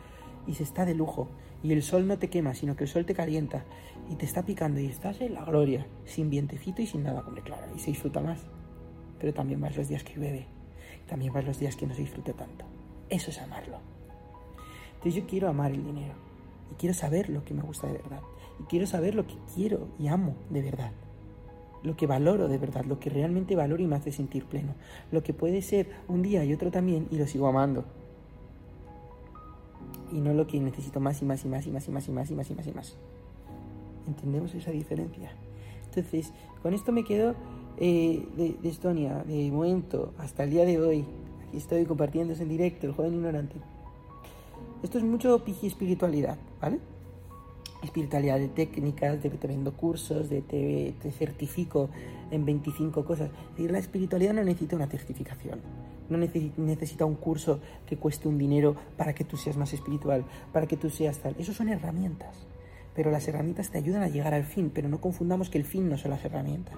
[0.46, 1.28] y se está de lujo.
[1.62, 3.64] Y el sol no te quema, sino que el sol te calienta
[4.08, 7.24] y te está picando y estás en la gloria, sin vientecito y sin nada.
[7.26, 8.40] Hombre, claro, y se disfruta más.
[9.18, 10.46] Pero también más los días que llueve,
[11.06, 12.64] también más los días que no se disfrute tanto.
[13.08, 13.78] Eso es amarlo.
[14.94, 16.14] Entonces yo quiero amar el dinero
[16.70, 18.20] y quiero saber lo que me gusta de verdad
[18.60, 20.92] y quiero saber lo que quiero y amo de verdad.
[21.82, 24.74] Lo que valoro de verdad, lo que realmente valoro y me hace sentir pleno.
[25.10, 27.84] Lo que puede ser un día y otro también y lo sigo amando.
[30.12, 32.12] Y no lo que necesito más y más y más y más y más y
[32.12, 32.96] más y más y más y más.
[34.06, 35.32] ¿Entendemos esa diferencia?
[35.86, 36.32] Entonces,
[36.62, 37.34] con esto me quedo
[37.78, 41.04] eh, de, de Estonia, de momento, hasta el día de hoy.
[41.48, 43.56] Aquí estoy compartiéndose en directo, el joven ignorante.
[44.82, 46.78] Esto es mucho piji espiritualidad, ¿vale?
[47.82, 51.90] Espiritualidad de técnicas, de te vendo cursos, de te, te certifico
[52.30, 53.30] en 25 cosas.
[53.50, 55.60] Decir, la espiritualidad no necesita una certificación.
[56.08, 60.66] No necesita un curso que cueste un dinero para que tú seas más espiritual, para
[60.66, 61.34] que tú seas tal.
[61.38, 62.46] Eso son herramientas.
[62.94, 65.88] Pero las herramientas te ayudan a llegar al fin, pero no confundamos que el fin
[65.88, 66.76] no son las herramientas.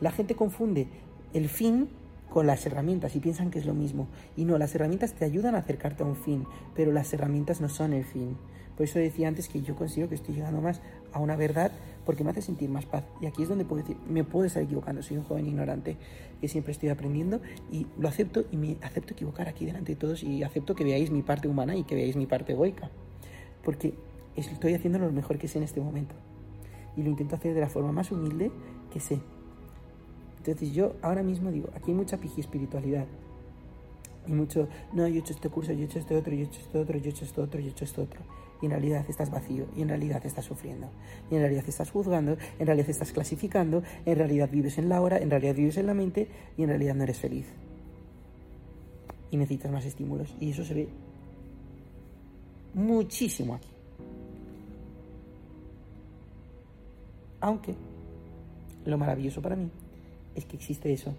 [0.00, 0.88] La gente confunde
[1.34, 1.88] el fin
[2.30, 4.08] con las herramientas y piensan que es lo mismo.
[4.36, 7.68] Y no, las herramientas te ayudan a acercarte a un fin, pero las herramientas no
[7.68, 8.36] son el fin.
[8.76, 10.80] Por eso decía antes que yo considero que estoy llegando más
[11.12, 11.70] a una verdad
[12.06, 13.04] porque me hace sentir más paz.
[13.20, 15.98] Y aquí es donde puedo decir, me puedo estar equivocando, soy un joven ignorante
[16.40, 20.22] que siempre estoy aprendiendo y lo acepto y me acepto equivocar aquí delante de todos
[20.22, 22.90] y acepto que veáis mi parte humana y que veáis mi parte egoica.
[23.62, 23.92] Porque
[24.34, 26.14] estoy haciendo lo mejor que sé en este momento.
[26.96, 28.50] Y lo intento hacer de la forma más humilde
[28.90, 29.20] que sé.
[30.40, 33.06] Entonces yo ahora mismo digo, aquí hay mucha piji espiritualidad.
[34.26, 36.46] Y mucho, no, yo he hecho este curso, yo he hecho este otro, yo he
[36.46, 38.20] hecho este otro, yo he hecho esto otro, yo he hecho esto otro.
[38.62, 40.88] Y en realidad estás vacío, y en realidad estás sufriendo,
[41.30, 45.18] y en realidad estás juzgando, en realidad estás clasificando, en realidad vives en la hora,
[45.18, 47.46] en realidad vives en la mente, y en realidad no eres feliz.
[49.30, 50.34] Y necesitas más estímulos.
[50.40, 50.88] Y eso se ve
[52.74, 53.68] muchísimo aquí.
[57.40, 57.74] Aunque
[58.86, 59.70] lo maravilloso para mí
[60.34, 61.14] es que existe eso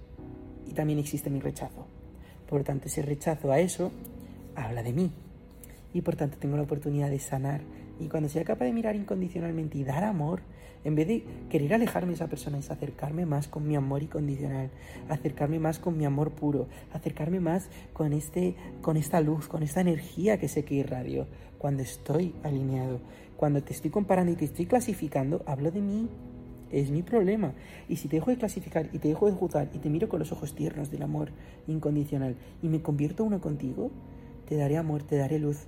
[0.68, 1.86] y también existe mi rechazo.
[2.50, 3.92] Por tanto, ese rechazo a eso
[4.56, 5.12] habla de mí
[5.94, 7.62] y por tanto tengo la oportunidad de sanar.
[8.00, 10.42] Y cuando sea capaz de mirar incondicionalmente y dar amor,
[10.84, 14.72] en vez de querer alejarme de esa persona, es acercarme más con mi amor incondicional,
[15.10, 19.82] acercarme más con mi amor puro, acercarme más con, este, con esta luz, con esta
[19.82, 21.28] energía que sé que irradio.
[21.60, 23.00] Cuando estoy alineado,
[23.38, 26.10] cuando te estoy comparando y te estoy clasificando, hablo de mí,
[26.72, 27.54] es mi problema.
[27.90, 30.20] Y si te dejo de clasificar y te dejo de juzgar y te miro con
[30.20, 31.30] los ojos tiernos del amor
[31.68, 33.92] incondicional y me convierto uno contigo,
[34.48, 35.68] te daré amor, te daré luz.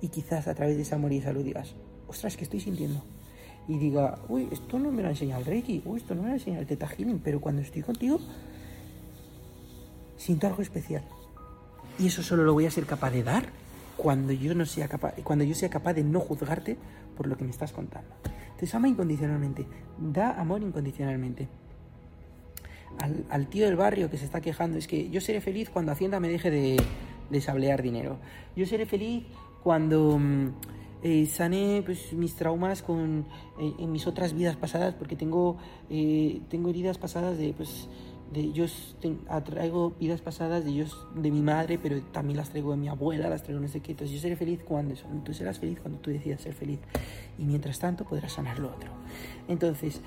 [0.00, 1.74] Y quizás a través de ese amor y esa luz digas,
[2.08, 3.02] ostras, ¿qué estoy sintiendo?
[3.68, 6.28] Y diga, uy, esto no me lo ha enseñado el Reiki, uy, esto no me
[6.28, 8.20] lo ha enseñado el Teta Healing, pero cuando estoy contigo,
[10.16, 11.02] siento algo especial.
[11.98, 13.46] Y eso solo lo voy a ser capaz de dar
[13.96, 16.76] cuando yo no sea capaz, cuando yo sea capaz de no juzgarte
[17.16, 18.10] por lo que me estás contando.
[18.58, 19.66] Te ama incondicionalmente,
[19.98, 21.48] da amor incondicionalmente.
[23.28, 26.18] Al, tío del barrio que se está quejando, es que yo seré feliz cuando Hacienda
[26.18, 26.82] me deje de,
[27.28, 28.18] de sablear dinero.
[28.54, 29.24] Yo seré feliz
[29.62, 30.48] cuando mm,
[31.02, 33.26] eh, sané pues, mis traumas con,
[33.60, 35.56] eh, en mis otras vidas pasadas, porque tengo,
[35.90, 37.88] eh, tengo heridas pasadas de, pues,
[38.32, 38.66] de yo
[39.44, 43.28] traigo vidas pasadas de yo de mi madre, pero también las traigo de mi abuela,
[43.28, 43.92] las traigo no sé qué.
[43.92, 45.06] Entonces yo seré feliz cuando eso.
[45.24, 46.80] Tú serás feliz cuando tú decidas ser feliz.
[47.38, 48.90] Y mientras tanto podrás sanar lo otro.
[49.48, 50.00] Entonces,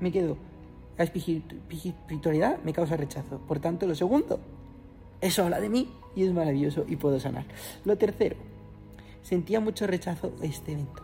[0.00, 0.36] me quedo.
[0.96, 3.38] La espiritualidad me causa rechazo.
[3.38, 4.40] Por tanto, lo segundo,
[5.20, 7.44] eso habla de mí y es maravilloso y puedo sanar.
[7.84, 8.36] Lo tercero,
[9.22, 11.02] sentía mucho rechazo este evento,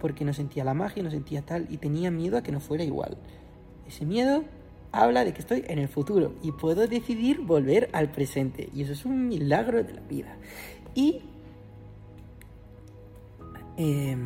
[0.00, 2.84] porque no sentía la magia, no sentía tal y tenía miedo a que no fuera
[2.84, 3.16] igual.
[3.86, 4.44] Ese miedo
[4.92, 8.92] habla de que estoy en el futuro y puedo decidir volver al presente y eso
[8.92, 10.36] es un milagro de la vida.
[10.94, 11.22] Y
[13.76, 14.16] eh,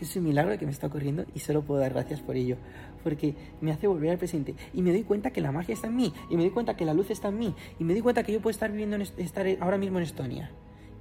[0.00, 2.56] es un milagro que me está ocurriendo y solo puedo dar gracias por ello
[3.02, 5.96] porque me hace volver al presente y me doy cuenta que la magia está en
[5.96, 8.22] mí y me doy cuenta que la luz está en mí y me doy cuenta
[8.22, 10.50] que yo puedo estar viviendo en estar ahora mismo en Estonia.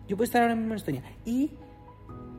[0.07, 1.51] Yo puedo estar ahora mismo en Estonia y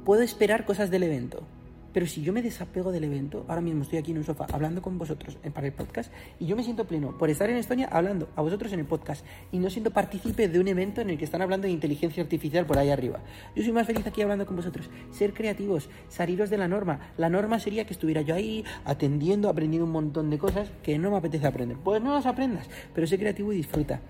[0.05, 1.47] puedo esperar cosas del evento.
[1.93, 4.81] Pero si yo me desapego del evento, ahora mismo estoy aquí en un sofá hablando
[4.81, 8.29] con vosotros para el podcast y yo me siento pleno por estar en Estonia hablando
[8.37, 11.25] a vosotros en el podcast y no siendo partícipe de un evento en el que
[11.25, 13.19] están hablando de inteligencia artificial por ahí arriba.
[13.57, 14.89] Yo soy más feliz aquí hablando con vosotros.
[15.11, 17.13] Ser creativos, saliros de la norma.
[17.17, 21.11] La norma sería que estuviera yo ahí atendiendo, aprendiendo un montón de cosas que no
[21.11, 21.77] me apetece aprender.
[21.83, 24.01] Pues no las aprendas, pero sé creativo y disfruta.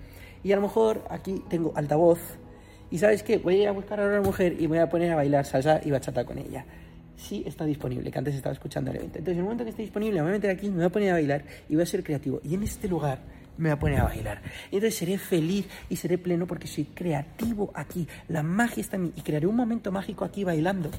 [0.43, 2.19] Y a lo mejor aquí tengo altavoz
[2.91, 4.89] y sabes qué, voy a ir a buscar a una mujer y me voy a
[4.89, 6.65] poner a bailar salsa y bachata con ella
[7.21, 9.19] sí está disponible, que antes estaba escuchando el evento.
[9.19, 10.89] Entonces, en el momento que esté disponible, me voy a meter aquí, me voy a
[10.89, 12.41] poner a bailar y voy a ser creativo.
[12.43, 13.19] Y en este lugar
[13.57, 14.41] me voy a poner a bailar.
[14.71, 18.07] Y entonces seré feliz y seré pleno porque soy creativo aquí.
[18.27, 20.89] La magia está en mí y crearé un momento mágico aquí bailando.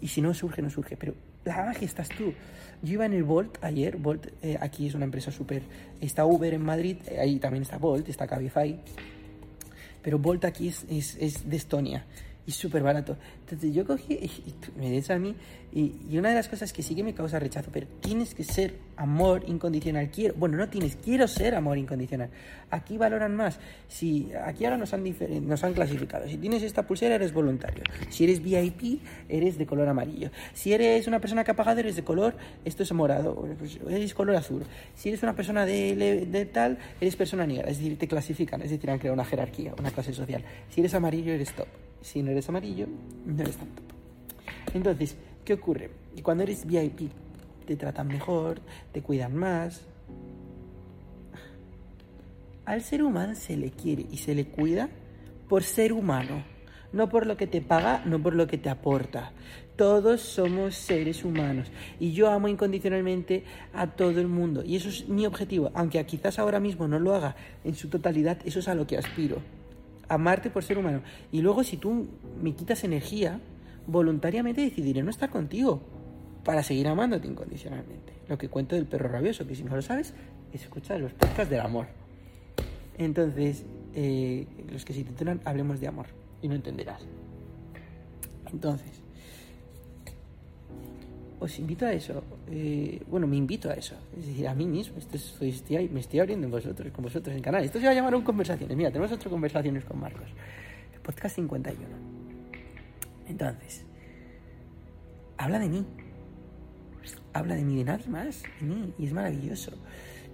[0.00, 0.96] Y si no surge, no surge.
[0.96, 1.14] Pero
[1.44, 2.32] la magia estás tú.
[2.82, 3.96] Yo iba en el Volt ayer.
[3.96, 5.62] Volt eh, aquí es una empresa súper.
[6.00, 8.78] Está Uber en Madrid, eh, ahí también está Volt, está Cabify.
[10.02, 12.04] Pero Volt aquí es, es, es de Estonia
[12.50, 13.16] y súper barato.
[13.42, 14.30] Entonces yo cogí y,
[14.76, 15.36] me des a mí
[15.72, 18.74] y, una de las cosas que sí que me causa rechazo, pero tienes que ser
[18.96, 20.10] amor incondicional.
[20.10, 22.28] Quiero, bueno, no tienes, quiero ser amor incondicional.
[22.70, 23.60] Aquí valoran más.
[23.86, 25.04] Si aquí ahora nos han,
[25.46, 26.26] nos han clasificado.
[26.26, 27.84] Si tienes esta pulsera eres voluntario.
[28.08, 30.30] Si eres VIP eres de color amarillo.
[30.52, 32.34] Si eres una persona que ha pagado eres de color,
[32.64, 34.64] esto es morado, pues eres color azul.
[34.96, 37.70] Si eres una persona de, de tal, eres persona negra.
[37.70, 40.42] Es decir, te clasifican, es decir, han creado una jerarquía, una clase social.
[40.68, 41.68] Si eres amarillo eres top.
[42.02, 42.86] Si no eres amarillo,
[43.26, 43.68] no eres top.
[44.74, 45.90] Entonces, ¿qué ocurre?
[46.16, 47.10] Y cuando eres VIP,
[47.66, 48.60] te tratan mejor,
[48.92, 49.82] te cuidan más.
[52.64, 54.88] Al ser humano se le quiere y se le cuida
[55.48, 56.44] por ser humano,
[56.92, 59.32] no por lo que te paga, no por lo que te aporta.
[59.76, 65.08] Todos somos seres humanos y yo amo incondicionalmente a todo el mundo y eso es
[65.08, 67.34] mi objetivo, aunque quizás ahora mismo no lo haga
[67.64, 69.42] en su totalidad, eso es a lo que aspiro
[70.10, 71.02] amarte por ser humano.
[71.32, 72.08] Y luego si tú
[72.42, 73.40] me quitas energía,
[73.86, 75.80] voluntariamente decidiré no estar contigo
[76.44, 78.12] para seguir amándote incondicionalmente.
[78.28, 80.12] Lo que cuento del perro rabioso, que si no lo sabes,
[80.52, 81.86] escucha los podcasts del amor.
[82.98, 86.06] Entonces, eh, los que se titulan Hablemos de amor
[86.42, 87.06] y no entenderás.
[88.52, 88.99] Entonces,
[91.40, 92.22] os invito a eso.
[92.50, 93.96] Eh, bueno, me invito a eso.
[94.16, 94.98] Es decir, a mí mismo.
[94.98, 97.64] estoy, me estoy abriendo en vosotros, con vosotros en canal.
[97.64, 98.76] Esto se va a llamar un conversaciones.
[98.76, 100.28] Mira, tenemos otras conversaciones con Marcos.
[100.92, 101.88] El podcast 51.
[103.26, 103.86] Entonces,
[105.38, 105.86] habla de mí.
[107.32, 108.42] Habla de mí, de nadie más.
[108.60, 108.92] De mí.
[108.98, 109.72] Y es maravilloso.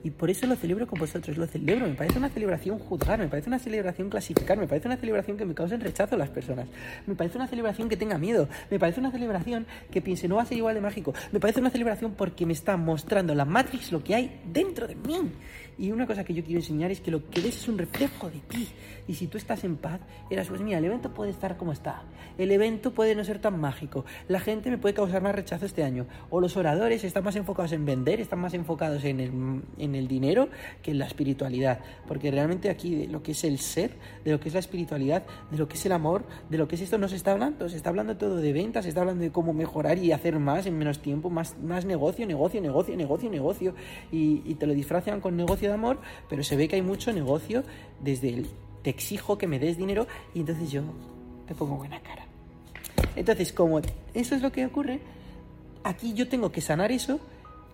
[0.06, 1.84] Y por eso lo celebro con vosotros, lo celebro.
[1.84, 5.44] Me parece una celebración juzgar, me parece una celebración clasificar, me parece una celebración que
[5.44, 6.68] me causen rechazo a las personas.
[7.08, 10.42] Me parece una celebración que tenga miedo, me parece una celebración que piense no va
[10.42, 11.12] a ser igual de mágico.
[11.32, 14.94] Me parece una celebración porque me está mostrando la Matrix lo que hay dentro de
[14.94, 15.32] mí.
[15.78, 18.30] Y una cosa que yo quiero enseñar es que lo que ves es un reflejo
[18.30, 18.68] de ti.
[19.06, 20.00] Y si tú estás en paz,
[20.30, 22.02] eras pues mira, el evento puede estar como está.
[22.38, 24.06] El evento puede no ser tan mágico.
[24.26, 26.06] La gente me puede causar más rechazo este año.
[26.30, 30.08] O los oradores están más enfocados en vender, están más enfocados en el, en el
[30.08, 30.48] dinero
[30.82, 31.80] que en la espiritualidad.
[32.08, 33.90] Porque realmente aquí de lo que es el ser,
[34.24, 36.76] de lo que es la espiritualidad, de lo que es el amor, de lo que
[36.76, 37.68] es esto, no se está hablando.
[37.68, 40.64] Se está hablando todo de ventas, se está hablando de cómo mejorar y hacer más
[40.64, 43.74] en menos tiempo, más, más negocio, negocio, negocio, negocio, negocio.
[44.10, 47.12] Y, y te lo disfrazan con negocio de amor, pero se ve que hay mucho
[47.12, 47.64] negocio
[48.00, 48.46] desde el
[48.86, 50.82] te exijo que me des dinero y entonces yo
[51.48, 52.24] te pongo buena cara.
[53.16, 53.80] Entonces, como
[54.14, 55.00] eso es lo que ocurre,
[55.82, 57.18] aquí yo tengo que sanar eso,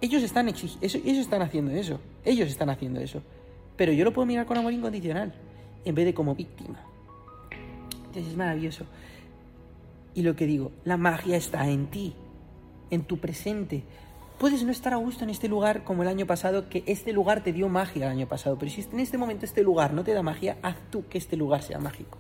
[0.00, 3.22] ellos están, ellos están haciendo eso, ellos están haciendo eso,
[3.76, 5.34] pero yo lo puedo mirar con amor incondicional,
[5.84, 6.80] en vez de como víctima.
[8.06, 8.86] Entonces es maravilloso.
[10.14, 12.14] Y lo que digo, la magia está en ti,
[12.90, 13.82] en tu presente.
[14.42, 17.44] Puedes no estar a gusto en este lugar como el año pasado, que este lugar
[17.44, 20.12] te dio magia el año pasado, pero si en este momento este lugar no te
[20.12, 22.18] da magia, haz tú que este lugar sea mágico.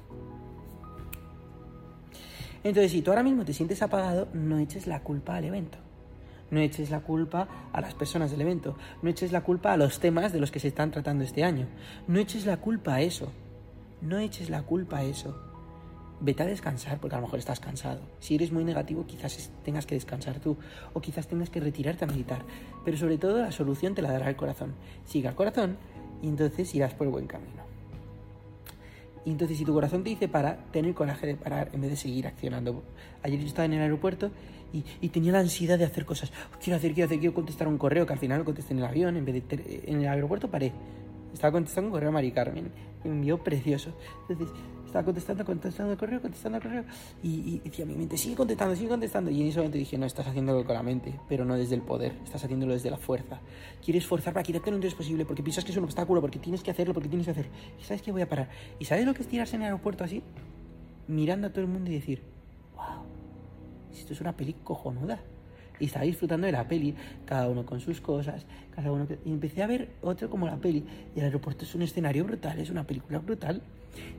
[2.62, 5.78] Entonces, si tú ahora mismo te sientes apagado, no eches la culpa al evento.
[6.52, 8.76] No eches la culpa a las personas del evento.
[9.02, 11.66] No eches la culpa a los temas de los que se están tratando este año.
[12.06, 13.32] No eches la culpa a eso.
[14.00, 15.51] No eches la culpa a eso.
[16.24, 18.00] Vete a descansar porque a lo mejor estás cansado.
[18.20, 20.56] Si eres muy negativo, quizás tengas que descansar tú.
[20.92, 22.44] O quizás tengas que retirarte a meditar.
[22.84, 24.74] Pero sobre todo la solución te la dará el corazón.
[25.04, 25.76] Siga el corazón
[26.22, 27.62] y entonces irás por el buen camino.
[29.24, 31.90] Y entonces si tu corazón te dice para, ten el coraje de parar en vez
[31.90, 32.84] de seguir accionando.
[33.24, 34.30] Ayer yo estaba en el aeropuerto
[34.72, 36.32] y, tenía la ansiedad de hacer cosas.
[36.62, 38.84] Quiero hacer, quiero hacer, quiero contestar un correo que al final lo contesté en el
[38.84, 40.72] avión, en vez de en el aeropuerto paré.
[41.32, 42.70] Estaba contestando un correo a Mari Carmen,
[43.04, 43.92] me envió precioso.
[44.28, 44.54] Entonces,
[44.92, 46.84] estaba contestando, contestando el correo, contestando el correo.
[47.22, 49.30] Y, decía a mi mente, sigue contestando, sigue contestando.
[49.30, 51.80] Y en ese momento dije, no, estás haciéndolo con la mente, pero no desde el
[51.80, 53.40] poder, estás haciéndolo desde la fuerza.
[53.82, 56.62] Quieres forzar para quitarte lo antes posible, porque piensas que es un obstáculo, porque tienes
[56.62, 57.46] que hacerlo, porque tienes que hacer.
[57.80, 58.50] Y sabes que voy a parar.
[58.78, 60.22] ¿Y sabes lo que es tirarse en el aeropuerto así?
[61.08, 62.22] Mirando a todo el mundo y decir,
[62.76, 63.02] wow,
[63.94, 65.20] esto es una peli cojonuda
[65.80, 69.62] y estaba disfrutando de la peli, cada uno con sus cosas, cada uno y empecé
[69.62, 70.84] a ver otro como la peli
[71.16, 73.62] y el aeropuerto es un escenario brutal, es una película brutal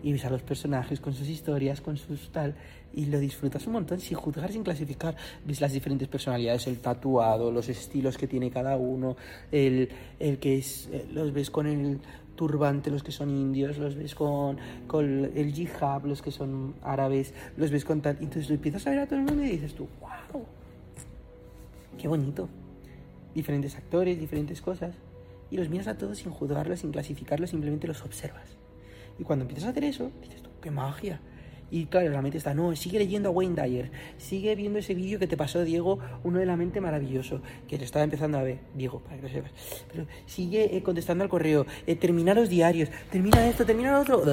[0.04, 2.56] y ves a los personajes con sus historias, con sus tal
[2.94, 5.16] y lo disfrutas un montón sin juzgar, sin clasificar,
[5.46, 9.18] ves las diferentes personalidades, el tatuado, los estilos que tiene cada uno,
[9.52, 12.00] el, el que es, eh, los ves con el
[12.36, 14.58] turbante, los que son indios, los ves con,
[14.88, 18.18] con el jihad, los que son árabes, los ves con tal.
[18.22, 20.46] Entonces lo empiezas a ver a todo el mundo y dices tú, wow,
[21.98, 22.50] Qué bonito.
[23.34, 24.96] Diferentes actores, diferentes cosas.
[25.50, 28.58] Y los miras a todos sin juzgarlos, sin clasificarlos, simplemente los observas.
[29.20, 31.20] Y cuando empiezas a hacer eso, dices tú, qué magia.
[31.72, 35.18] Y claro, la mente está, no, sigue leyendo a Wayne Dyer, sigue viendo ese vídeo
[35.18, 38.60] que te pasó Diego, uno de la mente maravilloso, que te estaba empezando a ver,
[38.76, 39.52] Diego, para que lo sepas.
[39.92, 44.24] Pero sigue eh, contestando al correo, eh, termina los diarios, termina esto, termina lo otro.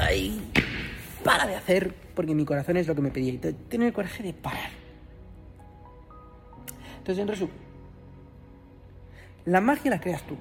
[0.00, 0.42] Ay,
[1.22, 3.32] para de hacer, porque mi corazón es lo que me pedía.
[3.32, 4.84] Y tener el coraje de parar
[7.04, 7.54] entonces, en resumen,
[9.44, 10.38] la magia la creas tú.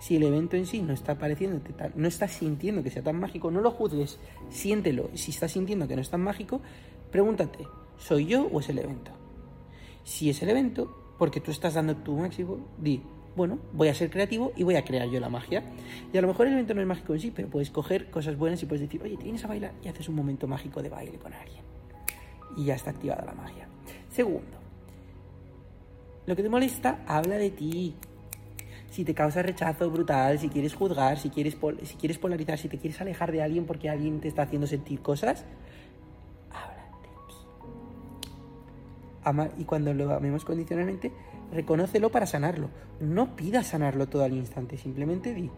[0.00, 1.60] Si el evento en sí no está pareciendo,
[1.94, 5.10] no estás sintiendo que sea tan mágico, no lo juzgues, siéntelo.
[5.14, 6.62] Si estás sintiendo que no es tan mágico,
[7.12, 7.66] pregúntate,
[7.98, 9.12] ¿soy yo o es el evento?
[10.02, 13.02] Si es el evento, porque tú estás dando tu máximo, di,
[13.36, 15.64] bueno, voy a ser creativo y voy a crear yo la magia.
[16.10, 18.38] Y a lo mejor el evento no es mágico en sí, pero puedes coger cosas
[18.38, 20.88] buenas y puedes decir, oye, te vienes a bailar y haces un momento mágico de
[20.88, 21.62] baile con alguien.
[22.56, 23.68] Y ya está activada la magia.
[24.08, 24.56] Segundo,
[26.26, 27.94] lo que te molesta, habla de ti.
[28.90, 32.76] Si te causa rechazo brutal, si quieres juzgar, si quieres, si quieres polarizar, si te
[32.76, 35.44] quieres alejar de alguien porque alguien te está haciendo sentir cosas,
[36.50, 36.90] habla de
[39.54, 39.62] ti.
[39.62, 41.12] y cuando lo amemos condicionalmente,
[41.52, 42.68] reconócelo para sanarlo.
[43.00, 45.50] No pidas sanarlo todo al instante, simplemente di,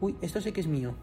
[0.00, 0.96] uy, esto sé que es mío.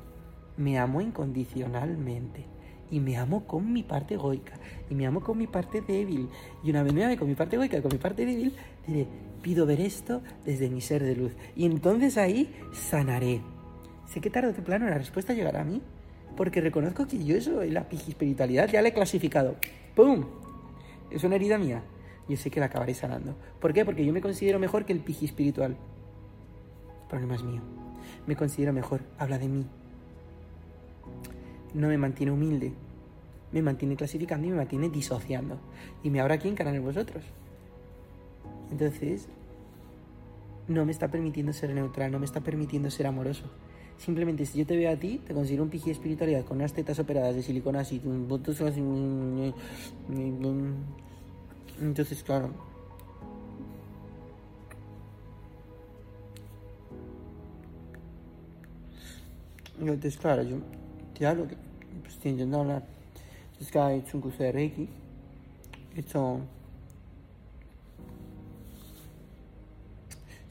[0.58, 2.46] Me amo incondicionalmente
[2.92, 4.54] y me amo con mi parte egoica
[4.90, 6.30] y me amo con mi parte débil.
[6.64, 8.54] Y una vez me ame con mi parte egoica con mi parte débil,
[8.86, 9.08] diré,
[9.42, 11.32] pido ver esto desde mi ser de luz.
[11.56, 13.42] Y entonces ahí sanaré.
[14.06, 15.82] Sé que tarde o temprano la respuesta llegará a mí,
[16.36, 19.56] porque reconozco que yo soy la espiritualidad, ya la he clasificado.
[19.96, 20.26] ¡Pum!
[21.10, 21.82] Es una herida mía.
[22.28, 23.36] Yo sé que la acabaré sanando.
[23.60, 23.84] ¿Por qué?
[23.86, 25.72] Porque yo me considero mejor que el piji espiritual.
[27.04, 27.62] El problema es mío.
[28.28, 29.02] Me considero mejor.
[29.18, 29.66] Habla de mí
[31.74, 32.74] no me mantiene humilde,
[33.52, 35.58] me mantiene clasificando y me mantiene disociando.
[36.04, 37.24] Y me habrá aquí encarar en vosotros.
[38.72, 39.28] Entonces,
[40.68, 43.46] no me está permitiendo ser neutral, no me está permitiendo ser amoroso.
[43.98, 46.74] Simplemente si yo te veo a ti, te considero un piji de espiritualidad con unas
[46.74, 48.02] tetas operadas de silicona así,
[51.80, 52.50] entonces claro.
[59.80, 60.58] Entonces claro, yo
[61.20, 61.56] lo que
[62.02, 62.84] pues, estoy intentando hablar.
[63.60, 64.90] Es un de Reiki.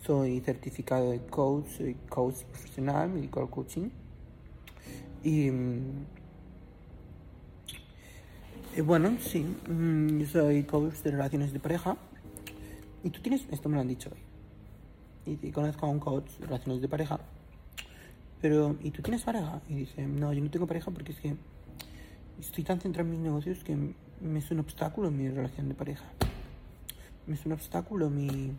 [0.07, 3.91] Soy certificado de coach, soy coach profesional, medical coaching.
[5.25, 5.51] Y.
[5.51, 6.07] Mm,
[8.77, 11.97] y bueno, sí, mm, yo soy coach de relaciones de pareja.
[13.03, 15.37] Y tú tienes, esto me lo han dicho hoy.
[15.43, 17.19] Y conozco a un coach de relaciones de pareja
[18.41, 19.61] pero, ¿y tú tienes pareja?
[19.69, 21.37] Y dice, no, yo no tengo pareja porque es que
[22.39, 23.77] estoy tan centrado en mis negocios que
[24.21, 26.05] me es un obstáculo mi relación de pareja.
[27.27, 28.53] Me es un obstáculo mi...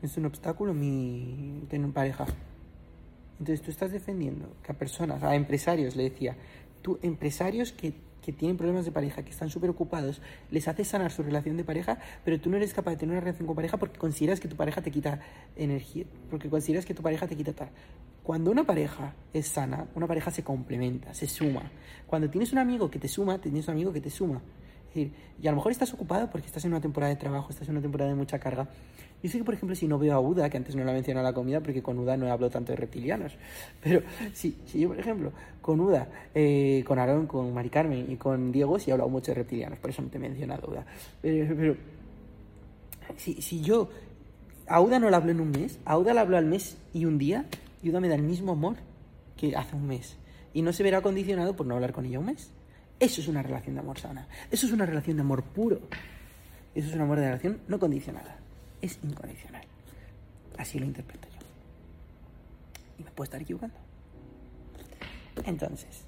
[0.00, 2.26] Es un obstáculo mi tener pareja.
[3.38, 6.36] Entonces tú estás defendiendo que a personas, a empresarios, le decía,
[6.82, 11.10] tú, empresarios que, que tienen problemas de pareja, que están súper ocupados, les haces sanar
[11.10, 13.76] su relación de pareja, pero tú no eres capaz de tener una relación con pareja
[13.76, 15.20] porque consideras que tu pareja te quita
[15.56, 17.70] energía, porque consideras que tu pareja te quita tal.
[18.22, 21.70] Cuando una pareja es sana, una pareja se complementa, se suma.
[22.06, 24.40] Cuando tienes un amigo que te suma, tienes un amigo que te suma.
[24.94, 27.74] Y a lo mejor estás ocupado porque estás en una temporada de trabajo, estás en
[27.74, 28.68] una temporada de mucha carga.
[29.22, 31.24] Yo sé que, por ejemplo, si no veo a Uda, que antes no la mencionado
[31.24, 33.36] la comida, porque con Uda no hablo tanto de reptilianos,
[33.80, 38.16] pero si, si yo, por ejemplo, con Uda, eh, con Aaron, con Mari Carmen y
[38.16, 40.84] con Diego, sí he hablado mucho de reptilianos, por eso no te he mencionado Uda.
[41.20, 41.76] Pero, pero
[43.16, 43.90] si, si yo
[44.66, 47.04] a Uda no la hablo en un mes, a Uda la hablo al mes y
[47.04, 47.46] un día,
[47.80, 48.76] y Uda me da el mismo amor
[49.36, 50.16] que hace un mes.
[50.52, 52.50] Y no se verá condicionado por no hablar con ella un mes.
[53.02, 54.28] Eso es una relación de amor sana.
[54.48, 55.80] Eso es una relación de amor puro.
[56.72, 58.36] Eso es un amor de relación no condicionada.
[58.80, 59.64] Es incondicional.
[60.56, 61.40] Así lo interpreto yo.
[63.00, 63.74] Y me puedo estar equivocando.
[65.44, 66.04] Entonces,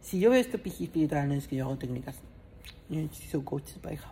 [0.00, 2.16] si yo veo esto piji espiritual, no es que yo hago técnicas.
[2.88, 4.10] Yo soy coach de pareja.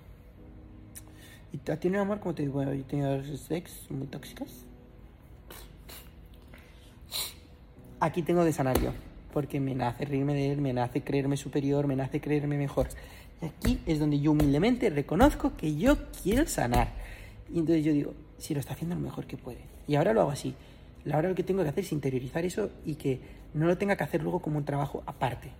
[1.54, 4.66] Y tiene amor, como te digo, yo tengo sex muy tóxicas.
[7.98, 8.92] Aquí tengo que sanar yo
[9.32, 12.88] porque me nace reírme de él, me nace creerme superior, me nace creerme mejor.
[13.40, 16.88] Y aquí es donde yo humildemente reconozco que yo quiero sanar.
[17.52, 19.60] Y entonces yo digo, si lo está haciendo lo mejor que puede.
[19.86, 20.54] Y ahora lo hago así.
[21.12, 23.20] Ahora lo que tengo que hacer es interiorizar eso y que
[23.54, 25.50] no lo tenga que hacer luego como un trabajo aparte.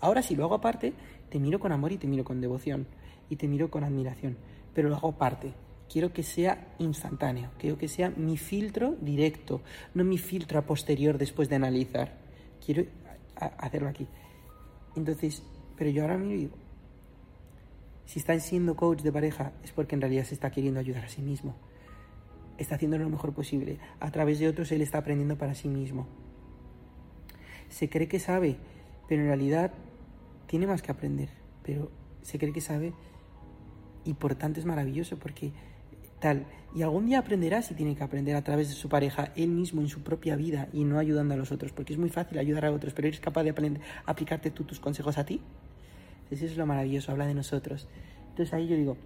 [0.00, 0.92] Ahora si lo hago aparte,
[1.28, 2.86] te miro con amor y te miro con devoción
[3.28, 4.36] y te miro con admiración,
[4.74, 5.52] pero lo hago aparte.
[5.90, 9.60] Quiero que sea instantáneo, quiero que sea mi filtro directo,
[9.92, 12.12] no mi filtro a posterior después de analizar.
[12.64, 12.84] Quiero
[13.36, 14.08] hacerlo aquí.
[14.96, 15.42] Entonces,
[15.76, 16.56] pero yo ahora miro digo,
[18.06, 21.08] si está siendo coach de pareja es porque en realidad se está queriendo ayudar a
[21.08, 21.54] sí mismo.
[22.58, 23.78] Está haciendo lo mejor posible.
[24.00, 26.06] A través de otros él está aprendiendo para sí mismo.
[27.68, 28.56] Se cree que sabe,
[29.08, 29.72] pero en realidad
[30.46, 31.30] tiene más que aprender.
[31.62, 31.90] Pero
[32.22, 32.92] se cree que sabe
[34.04, 35.52] y por tanto es maravilloso porque
[36.74, 39.80] y algún día aprenderá si tiene que aprender a través de su pareja, él mismo
[39.80, 42.64] en su propia vida y no ayudando a los otros, porque es muy fácil ayudar
[42.66, 45.40] a otros, pero eres capaz de aprender, aplicarte tú tus consejos a ti.
[46.24, 47.86] Entonces eso es lo maravilloso, habla de nosotros.
[48.30, 48.96] Entonces ahí yo digo,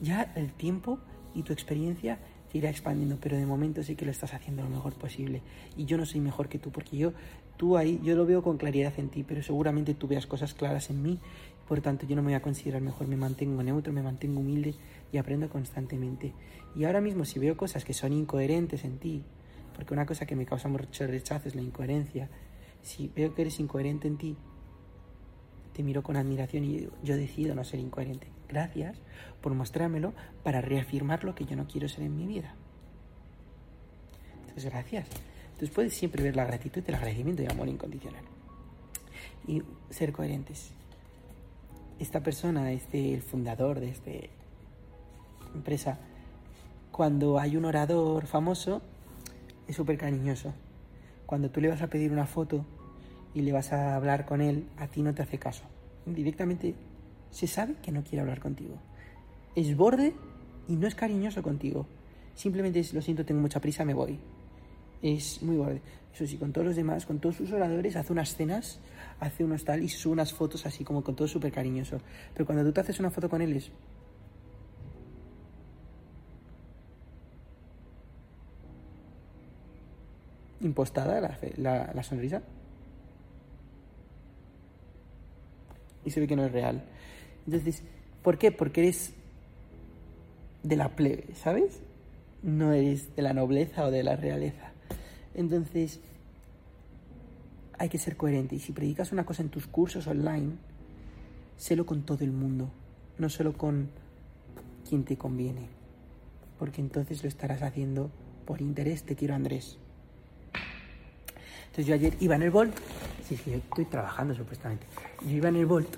[0.00, 0.98] ya el tiempo
[1.34, 2.18] y tu experiencia
[2.50, 5.42] te irá expandiendo, pero de momento sí que lo estás haciendo lo mejor posible.
[5.76, 7.12] Y yo no soy mejor que tú, porque yo,
[7.56, 10.90] tú ahí, yo lo veo con claridad en ti, pero seguramente tú veas cosas claras
[10.90, 11.18] en mí,
[11.66, 14.74] por tanto yo no me voy a considerar mejor, me mantengo neutro, me mantengo humilde
[15.12, 16.32] y aprendo constantemente.
[16.74, 19.24] Y ahora mismo si veo cosas que son incoherentes en ti,
[19.74, 22.28] porque una cosa que me causa mucho rechazo es la incoherencia,
[22.82, 24.36] si veo que eres incoherente en ti,
[25.72, 28.28] te miro con admiración y yo decido no ser incoherente.
[28.48, 28.98] Gracias
[29.42, 32.54] por mostrármelo para reafirmar lo que yo no quiero ser en mi vida.
[34.40, 35.08] Entonces, gracias.
[35.46, 38.24] Entonces puedes siempre ver la gratitud, el agradecimiento y el amor incondicional.
[39.46, 40.70] Y ser coherentes.
[41.98, 44.10] Esta persona, este, el fundador de esta
[45.56, 45.98] empresa,
[46.92, 48.82] cuando hay un orador famoso,
[49.66, 50.54] es súper cariñoso.
[51.26, 52.64] Cuando tú le vas a pedir una foto
[53.34, 55.64] y le vas a hablar con él, a ti no te hace caso.
[56.06, 56.74] Directamente
[57.30, 58.76] se sabe que no quiere hablar contigo.
[59.54, 60.14] Es borde
[60.68, 61.86] y no es cariñoso contigo.
[62.34, 64.18] Simplemente es, lo siento, tengo mucha prisa, me voy.
[65.02, 65.82] Es muy borde.
[66.14, 68.80] Eso sí, con todos los demás, con todos sus oradores, hace unas cenas,
[69.20, 72.00] hace unos tal y sube unas fotos así como con todo súper cariñoso.
[72.32, 73.70] Pero cuando tú te haces una foto con él es...
[80.66, 82.42] Impostada la, la, sonrisa.
[86.04, 86.84] Y se ve que no es real.
[87.46, 87.84] Entonces,
[88.22, 88.50] ¿por qué?
[88.50, 89.14] Porque eres
[90.64, 91.80] de la plebe, ¿sabes?
[92.42, 94.72] No eres de la nobleza o de la realeza.
[95.34, 96.00] Entonces,
[97.78, 98.56] hay que ser coherente.
[98.56, 100.54] Y si predicas una cosa en tus cursos online,
[101.56, 102.70] sélo con todo el mundo,
[103.18, 103.88] no solo con
[104.88, 105.68] quien te conviene.
[106.58, 108.10] Porque entonces lo estarás haciendo
[108.44, 109.04] por interés.
[109.04, 109.78] Te quiero, Andrés.
[111.76, 112.74] Entonces yo ayer iba en el Volt.
[113.28, 114.86] Sí, sí, estoy trabajando supuestamente.
[115.26, 115.94] Yo iba en el Volt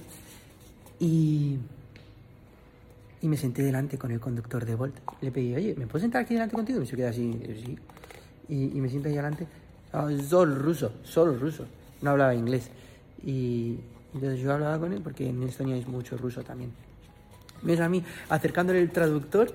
[0.98, 1.56] y,
[3.22, 4.96] y me senté delante con el conductor de Volt.
[5.20, 6.82] Le pedí, oye, ¿me puedo sentar aquí delante contigo?
[6.82, 7.32] Y se queda así,
[7.64, 7.78] sí.
[8.48, 9.46] Y, y me siento ahí delante.
[9.92, 11.64] Oh, solo ruso, solo ruso.
[12.02, 12.70] No hablaba inglés.
[13.24, 13.76] Y
[14.14, 16.72] entonces yo hablaba con él porque en Estonia es mucho ruso también.
[17.62, 19.52] Ves a mí acercándole el traductor,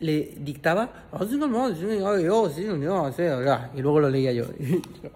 [0.00, 1.08] le dictaba,
[3.74, 4.44] y luego lo leía yo,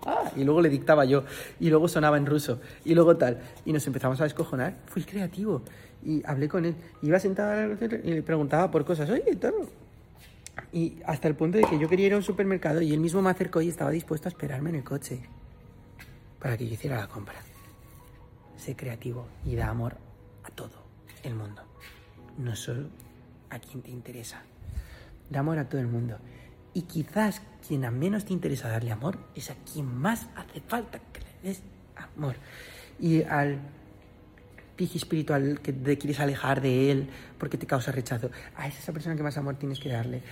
[0.06, 1.24] ah, y luego le dictaba yo,
[1.60, 4.76] y luego sonaba en ruso, y luego tal, y nos empezamos a descojonar.
[4.86, 5.62] Fui creativo,
[6.02, 9.36] y hablé con él, iba sentado y le preguntaba por cosas, oye.
[10.72, 13.22] Y hasta el punto de que yo quería ir a un supermercado y él mismo
[13.22, 15.20] me acercó y estaba dispuesto a esperarme en el coche.
[16.38, 17.34] para que yo hiciera la compra.
[18.56, 19.96] Sé creativo y da amor
[20.44, 20.84] a todo
[21.22, 21.62] el mundo,
[22.38, 22.88] no solo
[23.50, 24.42] a quien te interesa.
[25.30, 26.18] Da amor a todo el mundo.
[26.74, 30.98] Y quizás quien a menos te interesa darle amor es a quien más hace falta
[31.12, 31.62] que le des
[31.96, 32.36] amor.
[33.00, 33.58] Y al
[34.76, 39.16] piji espiritual que te quieres alejar de él porque te causa rechazo, a esa persona
[39.16, 40.22] que más amor tienes que darle.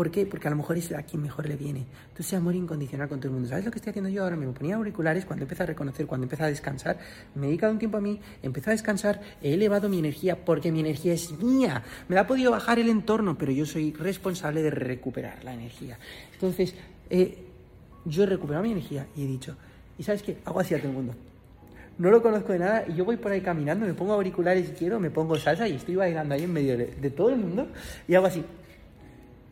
[0.00, 0.24] ¿Por qué?
[0.24, 1.84] Porque a lo mejor es a quien mejor le viene.
[2.08, 3.50] Entonces, amor incondicional con todo el mundo.
[3.50, 4.34] ¿Sabes lo que estoy haciendo yo ahora?
[4.34, 6.98] Me ponía auriculares cuando empecé a reconocer, cuando empecé a descansar.
[7.34, 10.72] Me he dedicado un tiempo a mí, empecé a descansar, he elevado mi energía porque
[10.72, 11.82] mi energía es mía.
[12.08, 15.98] Me la ha podido bajar el entorno, pero yo soy responsable de recuperar la energía.
[16.32, 16.74] Entonces,
[17.10, 17.36] eh,
[18.06, 19.54] yo he recuperado mi energía y he dicho,
[19.98, 20.38] ¿y sabes qué?
[20.46, 21.14] Hago así a todo el mundo
[21.98, 24.72] no lo conozco de nada y yo voy por ahí caminando, me pongo auriculares si
[24.72, 27.68] quiero, me pongo salsa y estoy bailando ahí en medio de, todo el mundo
[28.08, 28.42] y hago así.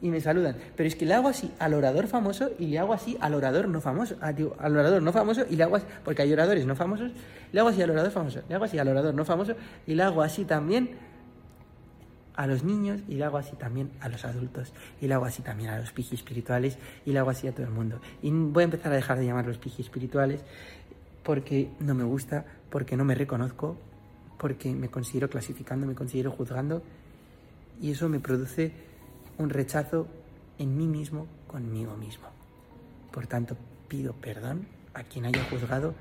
[0.00, 0.56] Y me saludan.
[0.76, 3.68] Pero es que le hago así al orador famoso y le hago así al orador
[3.68, 4.16] no famoso.
[4.20, 7.10] Ah, al orador no famoso y le hago así, porque hay oradores no famosos,
[7.52, 9.54] le hago así al orador famoso, le hago así al orador no famoso
[9.86, 10.90] y le hago así también
[12.38, 15.42] a los niños y le hago así también a los adultos y le hago así
[15.42, 18.00] también a los piji espirituales y le hago así a todo el mundo.
[18.22, 20.44] Y voy a empezar a dejar de llamar los piji espirituales
[21.24, 23.76] porque no me gusta, porque no me reconozco,
[24.38, 26.82] porque me considero clasificando, me considero juzgando
[27.80, 28.72] y eso me produce
[29.38, 30.06] un rechazo
[30.58, 32.28] en mí mismo conmigo mismo.
[33.12, 33.56] Por tanto,
[33.88, 35.94] pido perdón a quien haya juzgado,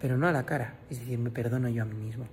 [0.00, 2.26] pero no a la cara, es decir, me perdono yo a mí mismo.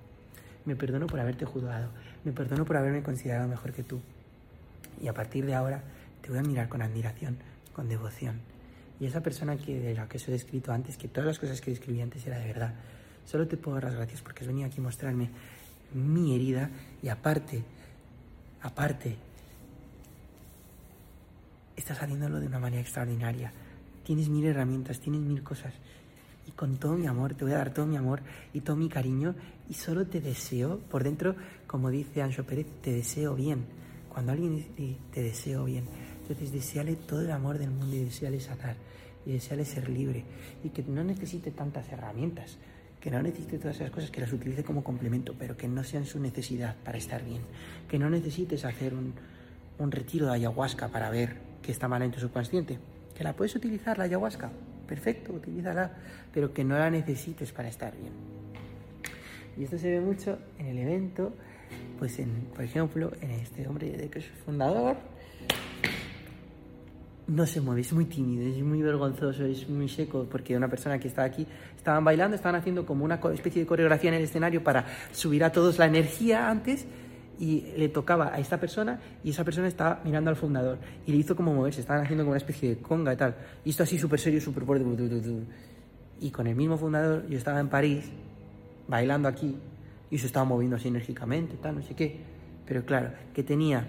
[0.66, 1.90] Me perdono por haberte juzgado,
[2.24, 4.00] me perdono por haberme considerado mejor que tú.
[5.02, 5.84] Y a partir de ahora
[6.22, 7.38] te voy a mirar con admiración,
[7.74, 8.54] con devoción
[9.04, 11.60] y esa persona que, de la que os he descrito antes, que todas las cosas
[11.60, 12.74] que describí antes era de verdad,
[13.26, 15.30] solo te puedo dar las gracias porque has venido aquí a mostrarme
[15.94, 16.70] mi herida
[17.02, 17.64] y aparte,
[18.62, 19.18] aparte,
[21.76, 23.52] estás haciéndolo de una manera extraordinaria.
[24.04, 25.74] Tienes mil herramientas, tienes mil cosas.
[26.48, 28.22] Y con todo mi amor, te voy a dar todo mi amor
[28.54, 29.34] y todo mi cariño
[29.70, 31.36] y solo te deseo, por dentro,
[31.68, 33.66] como dice Ancho Pérez, te deseo bien.
[34.10, 35.86] Cuando alguien dice te deseo bien,
[36.22, 38.76] entonces deseale todo el amor del mundo y deseale sanar
[39.26, 40.24] y deseale ser libre
[40.64, 42.58] y que no necesite tantas herramientas,
[43.00, 46.06] que no necesite todas esas cosas, que las utilice como complemento, pero que no sean
[46.06, 47.42] su necesidad para estar bien,
[47.90, 49.14] que no necesites hacer un,
[49.80, 52.78] un retiro de ayahuasca para ver qué está mal en tu subconsciente,
[53.16, 54.52] que la puedes utilizar la ayahuasca,
[54.88, 55.92] perfecto, utilízala,
[56.32, 58.14] pero que no la necesites para estar bien.
[59.58, 61.34] Y esto se ve mucho en el evento,
[61.98, 64.98] pues en, por ejemplo, en este hombre de que es fundador,
[67.28, 71.00] no se mueve, es muy tímido, es muy vergonzoso, es muy seco, porque una persona
[71.00, 74.64] que está aquí, estaban bailando, estaban haciendo como una especie de coreografía en el escenario
[74.64, 76.86] para subir a todos la energía antes
[77.40, 81.18] y le tocaba a esta persona y esa persona estaba mirando al fundador y le
[81.18, 83.36] hizo como moverse, estaban haciendo como una especie de conga y tal.
[83.66, 84.86] Y esto así súper serio, súper fuerte.
[86.22, 88.06] Y con el mismo fundador yo estaba en París,
[88.88, 89.58] bailando aquí,
[90.12, 92.20] y se estaba moviendo así enérgicamente, tal, no sé qué.
[92.66, 93.88] Pero claro, que tenía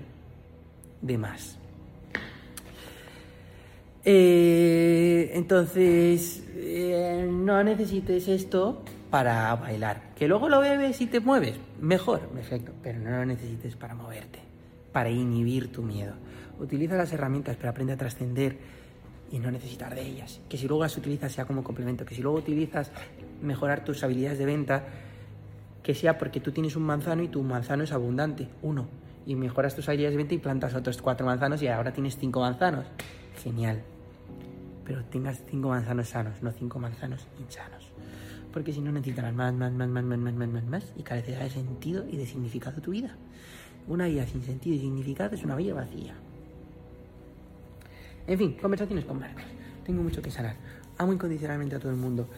[1.02, 1.58] de más.
[4.04, 8.82] Eh, entonces, eh, no necesites esto
[9.14, 10.12] para bailar.
[10.16, 14.40] Que luego lo bebes y te mueves, mejor, perfecto, pero no lo necesites para moverte,
[14.90, 16.14] para inhibir tu miedo.
[16.58, 18.58] Utiliza las herramientas, pero aprende a trascender
[19.30, 20.40] y no necesitar de ellas.
[20.48, 22.90] Que si luego las utilizas sea como complemento, que si luego utilizas
[23.40, 24.82] mejorar tus habilidades de venta,
[25.84, 28.88] que sea porque tú tienes un manzano y tu manzano es abundante, uno,
[29.26, 32.40] y mejoras tus habilidades de venta y plantas otros cuatro manzanos y ahora tienes cinco
[32.40, 32.86] manzanos.
[33.44, 33.80] Genial
[34.84, 37.90] pero tengas cinco manzanos sanos, no cinco manzanos insanos.
[38.54, 41.42] Porque si no necesitarás más, más, más, más, más, más, más, más, más y carecerá
[41.42, 43.16] de sentido y de significado tu vida.
[43.88, 46.14] Una vida sin sentido y significado es una vida vacía.
[48.28, 49.42] En fin, conversaciones con Marcos.
[49.84, 50.54] Tengo mucho que sanar.
[50.98, 52.28] Amo incondicionalmente a todo el mundo.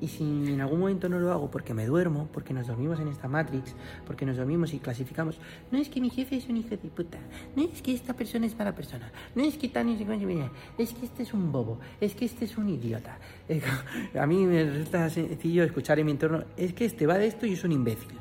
[0.00, 3.08] Y si en algún momento no lo hago porque me duermo, porque nos dormimos en
[3.08, 3.74] esta Matrix,
[4.06, 5.38] porque nos dormimos y clasificamos,
[5.70, 7.18] no es que mi jefe es un hijo de puta,
[7.54, 11.22] no es que esta persona es mala persona, no es que tan es que este
[11.22, 13.18] es un bobo, es que este es un idiota.
[14.20, 17.46] A mí me resulta sencillo escuchar en mi entorno, es que este va de esto
[17.46, 18.18] y es un imbécil.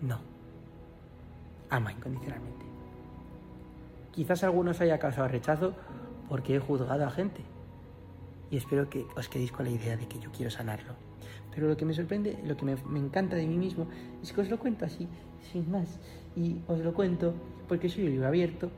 [0.00, 0.18] No.
[1.70, 2.64] Ama incondicionalmente.
[4.12, 5.74] Quizás algunos haya causado rechazo
[6.28, 7.53] porque he juzgado a gente
[8.54, 10.94] y espero que os quedéis con la idea de que yo quiero sanarlo.
[11.52, 13.88] Pero lo que me sorprende, lo que me, encanta de mí mismo,
[14.22, 15.08] es que os lo cuento así,
[15.50, 15.98] sin más.
[16.36, 17.34] Y os lo cuento
[17.66, 18.70] porque soy un libro abierto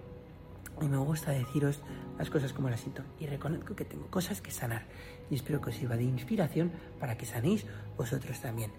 [0.81, 1.83] y me gusta deciros
[2.17, 3.03] las cosas como las siento.
[3.21, 4.87] Y reconozco que tengo cosas que sanar.
[5.29, 7.67] Y espero que os sirva de inspiración para que sanéis
[7.99, 8.71] vosotros también.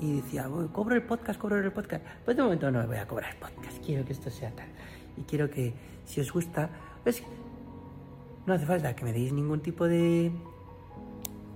[0.00, 2.04] Y decía, cobro el podcast, cobro el podcast.
[2.24, 3.84] Pues de momento no me voy a cobrar el podcast.
[3.84, 4.68] Quiero que esto sea tal.
[5.16, 5.74] Y quiero que
[6.04, 6.70] si os gusta,
[7.02, 7.24] pues
[8.48, 10.32] no hace falta que me deis ningún tipo de,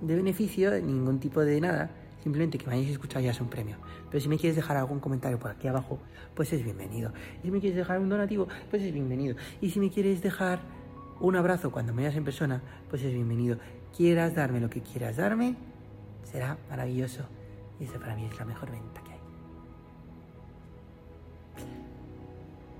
[0.01, 1.89] de beneficio, ningún tipo de nada.
[2.21, 3.75] Simplemente que me hayáis escuchado ya es un premio.
[4.09, 5.99] Pero si me quieres dejar algún comentario por aquí abajo,
[6.35, 7.11] pues es bienvenido.
[7.41, 9.35] Y si me quieres dejar un donativo, pues es bienvenido.
[9.59, 10.59] Y si me quieres dejar
[11.19, 13.57] un abrazo cuando me veas en persona, pues es bienvenido.
[13.97, 15.55] Quieras darme lo que quieras darme,
[16.23, 17.23] será maravilloso.
[17.79, 19.19] Y eso para mí es la mejor venta que hay.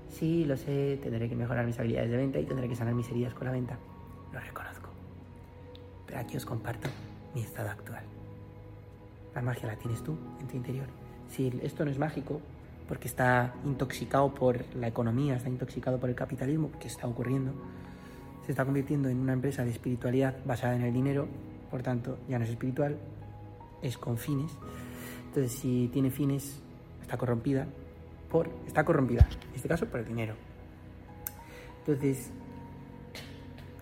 [0.08, 3.08] Sí, lo sé, tendré que mejorar mis habilidades de venta y tendré que sanar mis
[3.10, 3.76] heridas con la venta.
[4.34, 4.88] Lo reconozco.
[6.06, 6.88] Pero aquí os comparto
[7.34, 8.04] mi estado actual.
[9.34, 10.86] La magia la tienes tú en tu interior.
[11.30, 12.40] Si esto no es mágico,
[12.88, 17.52] porque está intoxicado por la economía, está intoxicado por el capitalismo, que está ocurriendo,
[18.44, 21.26] se está convirtiendo en una empresa de espiritualidad basada en el dinero,
[21.70, 22.98] por tanto ya no es espiritual,
[23.82, 24.52] es con fines.
[25.28, 26.60] Entonces si tiene fines,
[27.00, 27.66] está corrompida,
[28.30, 30.34] por, está corrompida, en este caso por el dinero.
[31.80, 32.30] Entonces,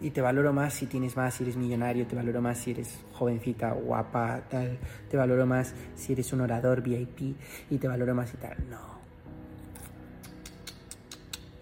[0.03, 2.99] y te valoro más si tienes más, si eres millonario, te valoro más si eres
[3.13, 7.37] jovencita, guapa, tal, te valoro más si eres un orador VIP
[7.71, 8.57] y te valoro más y tal.
[8.69, 8.93] No.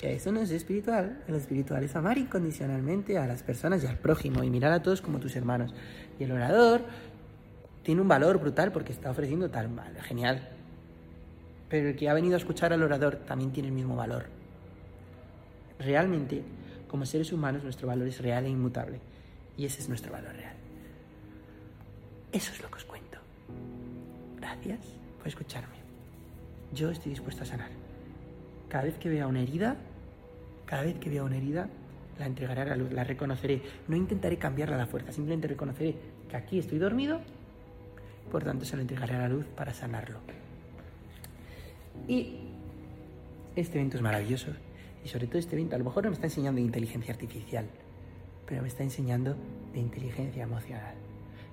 [0.01, 1.23] Eso no es espiritual.
[1.29, 5.03] El espiritual es amar incondicionalmente a las personas y al prójimo y mirar a todos
[5.03, 5.75] como tus hermanos.
[6.19, 6.81] Y el orador
[7.83, 10.49] tiene un valor brutal porque está ofreciendo tal mal, genial.
[11.69, 14.25] Pero el que ha venido a escuchar al orador también tiene el mismo valor.
[15.79, 16.43] Realmente
[16.91, 18.99] como seres humanos nuestro valor es real e inmutable.
[19.57, 20.55] Y ese es nuestro valor real.
[22.33, 23.19] Eso es lo que os cuento.
[24.39, 24.81] Gracias
[25.19, 25.77] por escucharme.
[26.75, 27.71] Yo estoy dispuesto a sanar.
[28.69, 29.77] Cada vez que vea una herida,
[30.67, 31.69] cada vez que vea una herida,
[32.19, 33.62] la entregaré a la luz, la reconoceré.
[33.87, 35.95] No intentaré cambiarla a la fuerza, simplemente reconoceré
[36.29, 37.21] que aquí estoy dormido,
[38.33, 40.19] por tanto se lo entregaré a la luz para sanarlo.
[42.09, 42.49] Y
[43.55, 44.51] este evento es maravilloso
[45.05, 47.67] y sobre todo este evento, a lo mejor no me está enseñando de inteligencia artificial,
[48.47, 49.37] pero me está enseñando
[49.73, 50.95] de inteligencia emocional.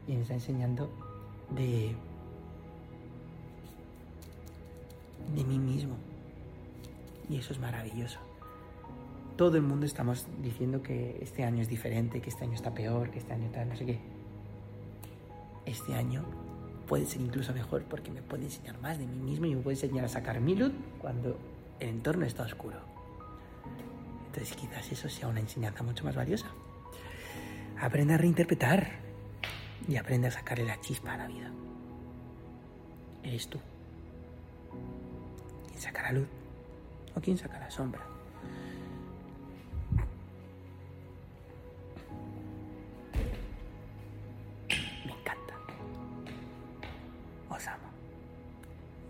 [0.07, 0.89] Y me está enseñando
[1.51, 1.95] de,
[5.35, 5.95] de mí mismo.
[7.29, 8.19] Y eso es maravilloso.
[9.35, 13.11] Todo el mundo estamos diciendo que este año es diferente, que este año está peor,
[13.11, 13.99] que este año tal, no sé qué.
[15.65, 16.23] Este año
[16.87, 19.75] puede ser incluso mejor porque me puede enseñar más de mí mismo y me puede
[19.75, 21.37] enseñar a sacar mi luz cuando
[21.79, 22.96] el entorno está oscuro.
[24.37, 26.45] Entonces quizás eso sea una enseñanza mucho más valiosa.
[27.81, 28.87] Aprende a reinterpretar
[29.87, 31.49] y aprende a sacarle la chispa a la vida.
[33.23, 33.59] Eres tú.
[35.69, 36.27] ¿Quién saca la luz?
[37.15, 38.05] ¿O quién saca la sombra?
[45.03, 45.55] Me encanta.
[47.49, 47.87] Os amo.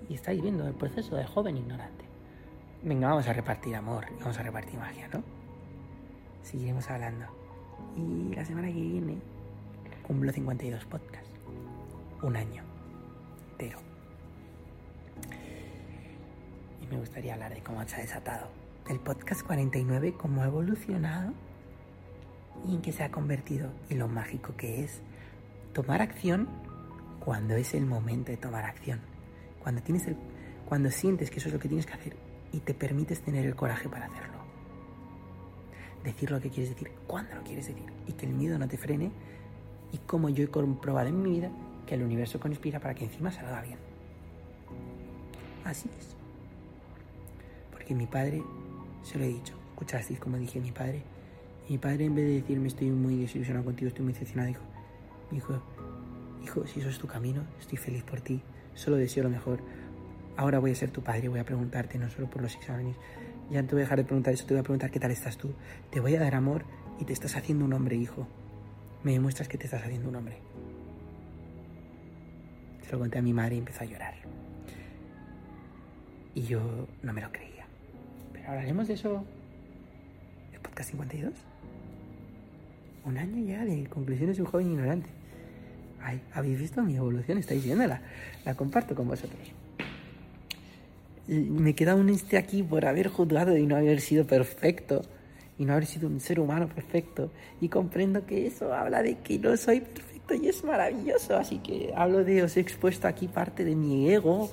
[0.07, 2.06] Y estáis viendo el proceso de joven ignorante
[2.83, 5.23] venga, vamos a repartir amor vamos a repartir magia, ¿no?
[6.43, 7.25] Seguiremos hablando.
[7.95, 9.17] Y la semana que viene
[10.03, 11.29] cumplo 52 podcasts.
[12.21, 12.63] Un año
[13.51, 13.79] entero.
[16.81, 18.47] Y me gustaría hablar de cómo se ha desatado.
[18.89, 21.33] El podcast 49, cómo ha evolucionado
[22.65, 25.01] y en qué se ha convertido y lo mágico que es
[25.73, 26.47] tomar acción
[27.19, 29.01] cuando es el momento de tomar acción.
[29.61, 30.15] Cuando tienes el
[30.67, 33.55] cuando sientes que eso es lo que tienes que hacer y te permites tener el
[33.55, 34.37] coraje para hacerlo.
[36.03, 38.77] Decir lo que quieres decir, cuando lo quieres decir y que el miedo no te
[38.77, 39.11] frene
[39.91, 41.51] y como yo he comprobado en mi vida
[41.85, 43.77] que el universo conspira para que encima salga bien.
[45.63, 46.15] Así es.
[47.71, 48.43] Porque mi padre,
[49.03, 51.03] se lo he dicho, escuchasteis como dije mi padre,
[51.69, 54.63] mi padre en vez de decirme estoy muy desilusionado contigo, estoy muy decepcionado, dijo,
[55.31, 55.61] hijo,
[56.43, 58.41] hijo, si eso es tu camino, estoy feliz por ti,
[58.73, 59.59] solo deseo lo mejor,
[60.37, 62.95] ahora voy a ser tu padre, voy a preguntarte no solo por los exámenes,
[63.49, 65.11] ya no te voy a dejar de preguntar eso, te voy a preguntar qué tal
[65.11, 65.53] estás tú,
[65.89, 66.63] te voy a dar amor
[66.99, 68.27] y te estás haciendo un hombre, hijo.
[69.03, 70.37] Me demuestras que te estás haciendo un hombre.
[72.85, 74.15] Se lo conté a mi madre y empezó a llorar.
[76.33, 77.65] Y yo no me lo creía.
[78.33, 79.25] Pero hablaremos de eso.
[80.53, 81.33] ¿El podcast 52?
[83.05, 85.09] Un año ya de conclusiones de un joven ignorante.
[86.01, 87.37] Ay, ¿habéis visto mi evolución?
[87.37, 88.01] Estáis viéndola.
[88.45, 89.53] La comparto con vosotros
[91.27, 95.01] me queda un este aquí por haber juzgado y no haber sido perfecto
[95.57, 97.31] y no haber sido un ser humano perfecto.
[97.61, 101.35] Y comprendo que eso habla de que no soy perfecto y es maravilloso.
[101.37, 104.51] Así que hablo de, os he expuesto aquí parte de mi ego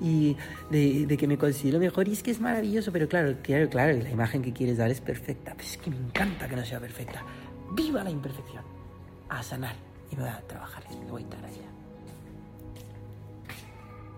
[0.00, 0.36] y
[0.70, 2.08] de, que me considero mejor.
[2.08, 5.00] Y es que es maravilloso, pero claro, claro, claro, la imagen que quieres dar es
[5.00, 5.54] perfecta.
[5.54, 7.24] Pues es que me encanta que no sea perfecta.
[7.72, 8.64] ¡Viva la imperfección!
[9.28, 9.74] A sanar
[10.10, 10.82] y me voy a trabajar.
[11.04, 11.68] Me voy a estar allá.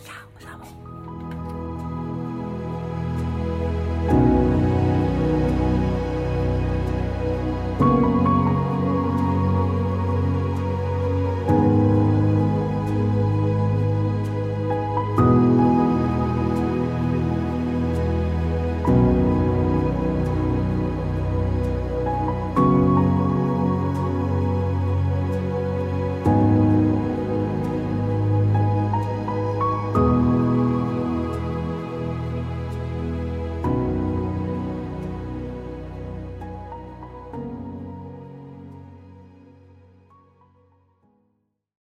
[0.05, 1.00] Chao, os.